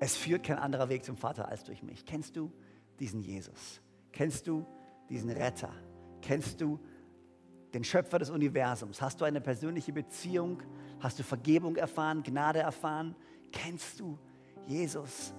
Es 0.00 0.16
führt 0.16 0.44
kein 0.44 0.58
anderer 0.58 0.88
Weg 0.88 1.04
zum 1.04 1.16
Vater 1.16 1.48
als 1.48 1.64
durch 1.64 1.82
mich. 1.82 2.04
Kennst 2.04 2.36
du 2.36 2.52
diesen 3.00 3.22
Jesus? 3.22 3.80
Kennst 4.12 4.46
du 4.46 4.66
diesen 5.08 5.30
Retter? 5.30 5.72
Kennst 6.20 6.60
du 6.60 6.78
den 7.72 7.84
Schöpfer 7.84 8.18
des 8.18 8.30
Universums? 8.30 9.00
Hast 9.00 9.20
du 9.20 9.24
eine 9.24 9.40
persönliche 9.40 9.92
Beziehung? 9.92 10.62
Hast 11.00 11.18
du 11.18 11.22
Vergebung 11.22 11.76
erfahren, 11.76 12.22
Gnade 12.22 12.60
erfahren? 12.60 13.16
Kennst 13.52 14.00
du 14.00 14.18
Jesus? 14.66 15.34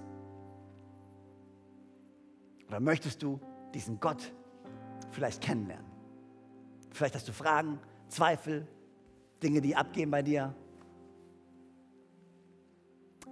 Oder 2.67 2.79
möchtest 2.79 3.21
du 3.23 3.39
diesen 3.73 3.99
Gott 3.99 4.33
vielleicht 5.11 5.41
kennenlernen? 5.41 5.85
Vielleicht 6.91 7.15
hast 7.15 7.27
du 7.27 7.33
Fragen, 7.33 7.79
Zweifel, 8.07 8.67
Dinge, 9.43 9.61
die 9.61 9.75
abgehen 9.75 10.11
bei 10.11 10.21
dir. 10.21 10.55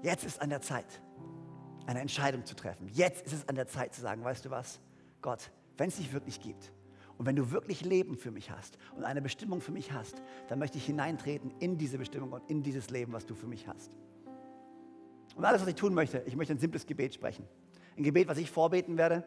Jetzt 0.02 0.26
ist 0.26 0.42
an 0.42 0.50
der 0.50 0.62
Zeit, 0.62 1.02
eine 1.86 2.02
Entscheidung 2.02 2.46
zu 2.46 2.56
treffen. 2.56 2.88
Jetzt 2.90 3.26
ist 3.26 3.34
es 3.34 3.48
an 3.48 3.56
der 3.56 3.68
Zeit 3.68 3.94
zu 3.94 4.02
sagen, 4.02 4.24
weißt 4.24 4.46
du 4.46 4.50
was, 4.50 4.80
Gott, 5.22 5.52
wenn 5.78 5.88
es 5.88 5.96
dich 5.96 6.12
wirklich 6.14 6.42
gibt 6.42 6.72
und 7.18 7.26
wenn 7.26 7.36
du 7.36 7.52
wirklich 7.52 7.86
Leben 7.86 8.18
für 8.18 8.32
mich 8.32 8.52
hast 8.52 8.78
und 8.96 9.04
eine 9.04 9.22
Bestimmung 9.22 9.62
für 9.62 9.72
mich 9.72 9.92
hast, 9.92 10.22
dann 10.48 10.60
möchte 10.60 10.78
ich 10.78 10.86
hineintreten 10.86 11.54
in 11.60 11.78
diese 11.78 11.98
Bestimmung 11.98 12.34
und 12.34 12.50
in 12.50 12.64
dieses 12.64 12.90
Leben, 12.90 13.14
was 13.14 13.26
du 13.26 13.36
für 13.36 13.48
mich 13.48 13.68
hast. 13.68 13.92
Und 15.36 15.46
alles, 15.46 15.62
was 15.62 15.68
ich 15.68 15.76
tun 15.76 15.94
möchte, 15.94 16.22
ich 16.26 16.36
möchte 16.36 16.54
ein 16.54 16.60
simples 16.60 16.86
Gebet 16.86 17.14
sprechen. 17.14 17.48
Ein 17.98 18.04
Gebet, 18.04 18.28
was 18.28 18.38
ich 18.38 18.52
vorbeten 18.52 18.98
werde. 18.98 19.24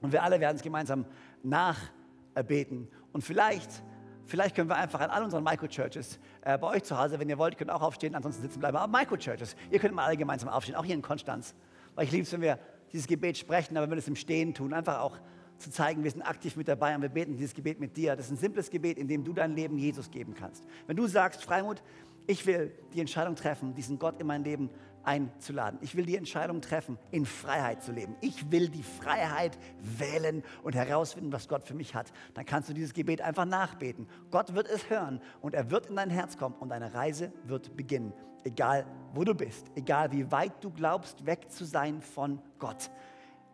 Und 0.00 0.12
wir 0.12 0.22
alle 0.22 0.40
werden 0.40 0.56
es 0.56 0.62
gemeinsam 0.62 1.04
nachbeten. 1.42 2.88
Und 3.12 3.22
vielleicht 3.22 3.82
Vielleicht 4.30 4.54
können 4.54 4.68
wir 4.68 4.76
einfach 4.76 5.00
an 5.00 5.10
all 5.10 5.24
unseren 5.24 5.42
Microchurches 5.42 6.20
äh, 6.42 6.56
bei 6.56 6.68
euch 6.68 6.84
zu 6.84 6.96
Hause, 6.96 7.18
wenn 7.18 7.28
ihr 7.28 7.36
wollt, 7.36 7.58
könnt 7.58 7.68
auch 7.68 7.82
aufstehen, 7.82 8.14
ansonsten 8.14 8.42
sitzen 8.42 8.60
bleiben. 8.60 8.76
Aber 8.76 8.86
Microchurches, 8.96 9.56
ihr 9.72 9.80
könnt 9.80 9.92
mal 9.92 10.04
alle 10.04 10.16
gemeinsam 10.16 10.48
aufstehen, 10.48 10.76
auch 10.76 10.84
hier 10.84 10.94
in 10.94 11.02
Konstanz. 11.02 11.52
Weil 11.96 12.04
ich 12.04 12.12
liebe 12.12 12.22
es, 12.22 12.32
wenn 12.32 12.40
wir 12.40 12.60
dieses 12.92 13.08
Gebet 13.08 13.36
sprechen, 13.36 13.76
aber 13.76 13.86
wenn 13.86 13.96
wir 13.96 13.98
es 13.98 14.06
im 14.06 14.14
Stehen 14.14 14.54
tun, 14.54 14.72
einfach 14.72 15.00
auch 15.00 15.18
zu 15.58 15.72
zeigen, 15.72 16.04
wir 16.04 16.12
sind 16.12 16.22
aktiv 16.22 16.54
mit 16.54 16.68
dabei 16.68 16.94
und 16.94 17.02
wir 17.02 17.08
beten 17.08 17.36
dieses 17.36 17.54
Gebet 17.54 17.80
mit 17.80 17.96
dir. 17.96 18.14
Das 18.14 18.26
ist 18.26 18.30
ein 18.30 18.36
simples 18.36 18.70
Gebet, 18.70 18.98
in 18.98 19.08
dem 19.08 19.24
du 19.24 19.32
dein 19.32 19.56
Leben 19.56 19.76
Jesus 19.78 20.08
geben 20.12 20.32
kannst. 20.38 20.64
Wenn 20.86 20.96
du 20.96 21.08
sagst, 21.08 21.42
Freimut, 21.42 21.82
ich 22.28 22.46
will 22.46 22.72
die 22.94 23.00
Entscheidung 23.00 23.34
treffen, 23.34 23.74
diesen 23.74 23.98
Gott 23.98 24.20
in 24.20 24.28
mein 24.28 24.44
Leben 24.44 24.70
einzuladen. 25.04 25.78
Ich 25.82 25.96
will 25.96 26.06
die 26.06 26.16
Entscheidung 26.16 26.60
treffen, 26.60 26.98
in 27.10 27.26
Freiheit 27.26 27.82
zu 27.82 27.92
leben. 27.92 28.16
Ich 28.20 28.50
will 28.50 28.68
die 28.68 28.82
Freiheit 28.82 29.58
wählen 29.80 30.42
und 30.62 30.74
herausfinden, 30.74 31.32
was 31.32 31.48
Gott 31.48 31.64
für 31.64 31.74
mich 31.74 31.94
hat. 31.94 32.12
Dann 32.34 32.46
kannst 32.46 32.68
du 32.68 32.74
dieses 32.74 32.94
Gebet 32.94 33.20
einfach 33.20 33.44
nachbeten. 33.44 34.08
Gott 34.30 34.54
wird 34.54 34.68
es 34.68 34.90
hören 34.90 35.20
und 35.40 35.54
er 35.54 35.70
wird 35.70 35.86
in 35.86 35.96
dein 35.96 36.10
Herz 36.10 36.36
kommen 36.36 36.54
und 36.60 36.70
deine 36.70 36.94
Reise 36.94 37.32
wird 37.44 37.76
beginnen. 37.76 38.12
Egal, 38.44 38.86
wo 39.12 39.24
du 39.24 39.34
bist, 39.34 39.66
egal, 39.74 40.12
wie 40.12 40.30
weit 40.32 40.64
du 40.64 40.70
glaubst, 40.70 41.26
weg 41.26 41.50
zu 41.50 41.64
sein 41.64 42.00
von 42.00 42.40
Gott. 42.58 42.90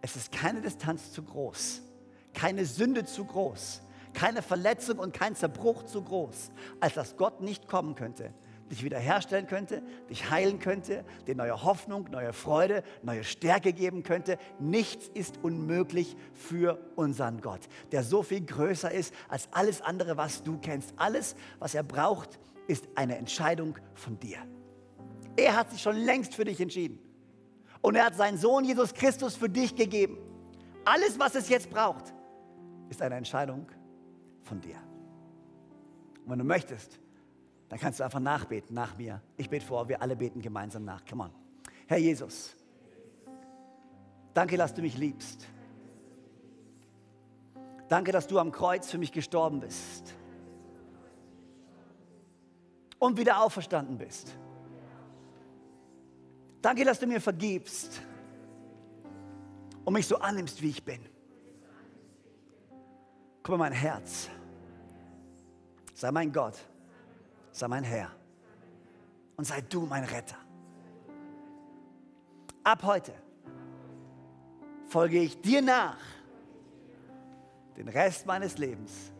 Es 0.01 0.15
ist 0.15 0.31
keine 0.31 0.61
Distanz 0.61 1.13
zu 1.13 1.23
groß, 1.23 1.83
keine 2.35 2.65
Sünde 2.65 3.05
zu 3.05 3.25
groß, 3.25 3.83
keine 4.13 4.43
Verletzung 4.43 4.99
und 4.99 5.13
kein 5.13 5.35
Zerbruch 5.35 5.85
zu 5.85 6.03
groß, 6.03 6.53
als 6.79 6.95
dass 6.95 7.17
Gott 7.17 7.41
nicht 7.41 7.67
kommen 7.67 7.97
könnte 7.97 8.33
dich 8.71 8.83
wiederherstellen 8.83 9.47
könnte, 9.47 9.83
dich 10.11 10.31
heilen 10.31 10.59
könnte, 10.59 11.05
dir 11.27 11.35
neue 11.35 11.63
Hoffnung, 11.63 12.09
neue 12.11 12.33
Freude, 12.33 12.83
neue 13.03 13.25
Stärke 13.25 13.73
geben 13.73 14.03
könnte. 14.03 14.39
Nichts 14.59 15.09
ist 15.09 15.39
unmöglich 15.43 16.17
für 16.33 16.79
unseren 16.97 17.41
Gott, 17.41 17.61
der 17.93 18.03
so 18.03 18.23
viel 18.23 18.45
größer 18.45 18.91
ist 18.91 19.15
als 19.29 19.49
alles 19.53 19.81
andere, 19.83 20.17
was 20.17 20.43
du 20.43 20.59
kennst. 20.59 20.95
Alles, 20.97 21.37
was 21.59 21.75
er 21.75 21.83
braucht, 21.83 22.39
ist 22.67 22.89
eine 22.97 23.17
Entscheidung 23.17 23.79
von 23.95 24.19
dir. 24.19 24.39
Er 25.37 25.57
hat 25.57 25.71
sich 25.71 25.83
schon 25.83 25.97
längst 25.97 26.35
für 26.35 26.45
dich 26.45 26.61
entschieden. 26.61 26.99
Und 27.83 27.95
er 27.95 28.07
hat 28.07 28.17
seinen 28.17 28.39
Sohn 28.39 28.65
Jesus 28.65 28.95
Christus 28.95 29.37
für 29.37 29.49
dich 29.49 29.77
gegeben. 29.77 30.19
Alles, 30.85 31.19
was 31.19 31.35
es 31.35 31.49
jetzt 31.49 31.71
braucht, 31.71 32.15
ist 32.89 33.03
eine 33.03 33.17
Entscheidung 33.17 33.69
von 34.43 34.61
dir. 34.61 34.77
Und 36.25 36.33
wenn 36.33 36.39
du 36.39 36.45
möchtest, 36.45 36.99
dann 37.69 37.79
kannst 37.79 38.01
du 38.01 38.05
einfach 38.05 38.21
nachbeten, 38.21 38.75
nach 38.75 38.97
mir. 38.97 39.21
Ich 39.37 39.51
bete 39.51 39.65
vor, 39.65 39.89
wir 39.89 40.01
alle 40.01 40.17
beten 40.17 40.41
gemeinsam 40.41 40.85
nach. 40.85 41.05
Come 41.05 41.25
on. 41.25 41.31
Herr 41.87 41.99
Jesus, 41.99 42.57
danke, 44.35 44.57
dass 44.57 44.75
du 44.75 44.83
mich 44.83 44.97
liebst. 44.97 45.47
Danke, 47.89 48.13
dass 48.13 48.27
du 48.27 48.39
am 48.39 48.51
Kreuz 48.51 48.91
für 48.91 48.99
mich 48.99 49.13
gestorben 49.13 49.61
bist 49.61 50.15
und 52.99 53.17
wieder 53.17 53.43
auferstanden 53.43 53.99
bist. 53.99 54.37
Danke, 56.63 56.85
dass 56.85 56.99
du 56.99 57.07
mir 57.07 57.21
vergibst 57.21 58.01
und 59.85 59.93
mich 59.93 60.07
so 60.07 60.17
annimmst, 60.17 60.61
wie 60.63 60.71
ich 60.71 60.85
bin. 60.85 61.01
Guck 63.43 63.51
mal, 63.51 63.71
mein 63.71 63.73
Herz 63.73 64.29
sei 65.97 66.13
mein 66.13 66.31
Gott, 66.31 66.59
sei 67.57 67.69
mein 67.69 67.85
Herr 67.85 68.11
und 69.37 69.45
sei 69.47 69.61
du 69.63 69.87
mein 69.87 70.05
Retter. 70.05 70.37
Ab 72.65 72.83
heute 72.83 73.13
folge 74.89 75.21
ich 75.21 75.41
dir 75.41 75.63
nach 75.63 75.97
den 77.77 77.89
Rest 77.89 78.27
meines 78.27 78.59
Lebens 78.59 79.13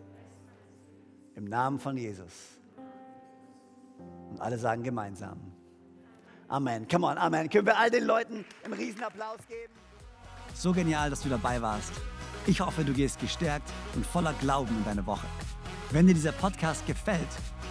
im 1.35 1.45
Namen 1.45 1.79
von 1.79 1.97
Jesus. 1.97 2.59
Und 4.31 4.41
alle 4.41 4.59
sagen 4.59 4.83
gemeinsam. 4.83 5.41
Amen. 6.49 6.87
Come 6.89 7.07
on, 7.07 7.19
Amen. 7.19 7.49
Können 7.49 7.67
wir 7.67 7.77
all 7.77 7.91
den 7.91 8.05
Leuten 8.05 8.45
einen 8.65 8.75
Riesenapplaus 8.75 9.39
geben? 9.49 9.73
So 10.55 10.73
genial, 10.73 11.11
dass 11.11 11.23
du 11.23 11.29
dabei 11.29 11.61
warst. 11.61 11.93
Ich 12.47 12.61
hoffe, 12.61 12.85
du 12.85 12.93
gehst 12.93 13.19
gestärkt 13.19 13.71
und 13.95 14.07
voller 14.07 14.33
Glauben 14.35 14.77
in 14.77 14.85
deine 14.85 15.05
Woche. 15.07 15.27
Wenn 15.91 16.07
dir 16.07 16.15
dieser 16.15 16.33
Podcast 16.33 16.87
gefällt, 16.87 17.29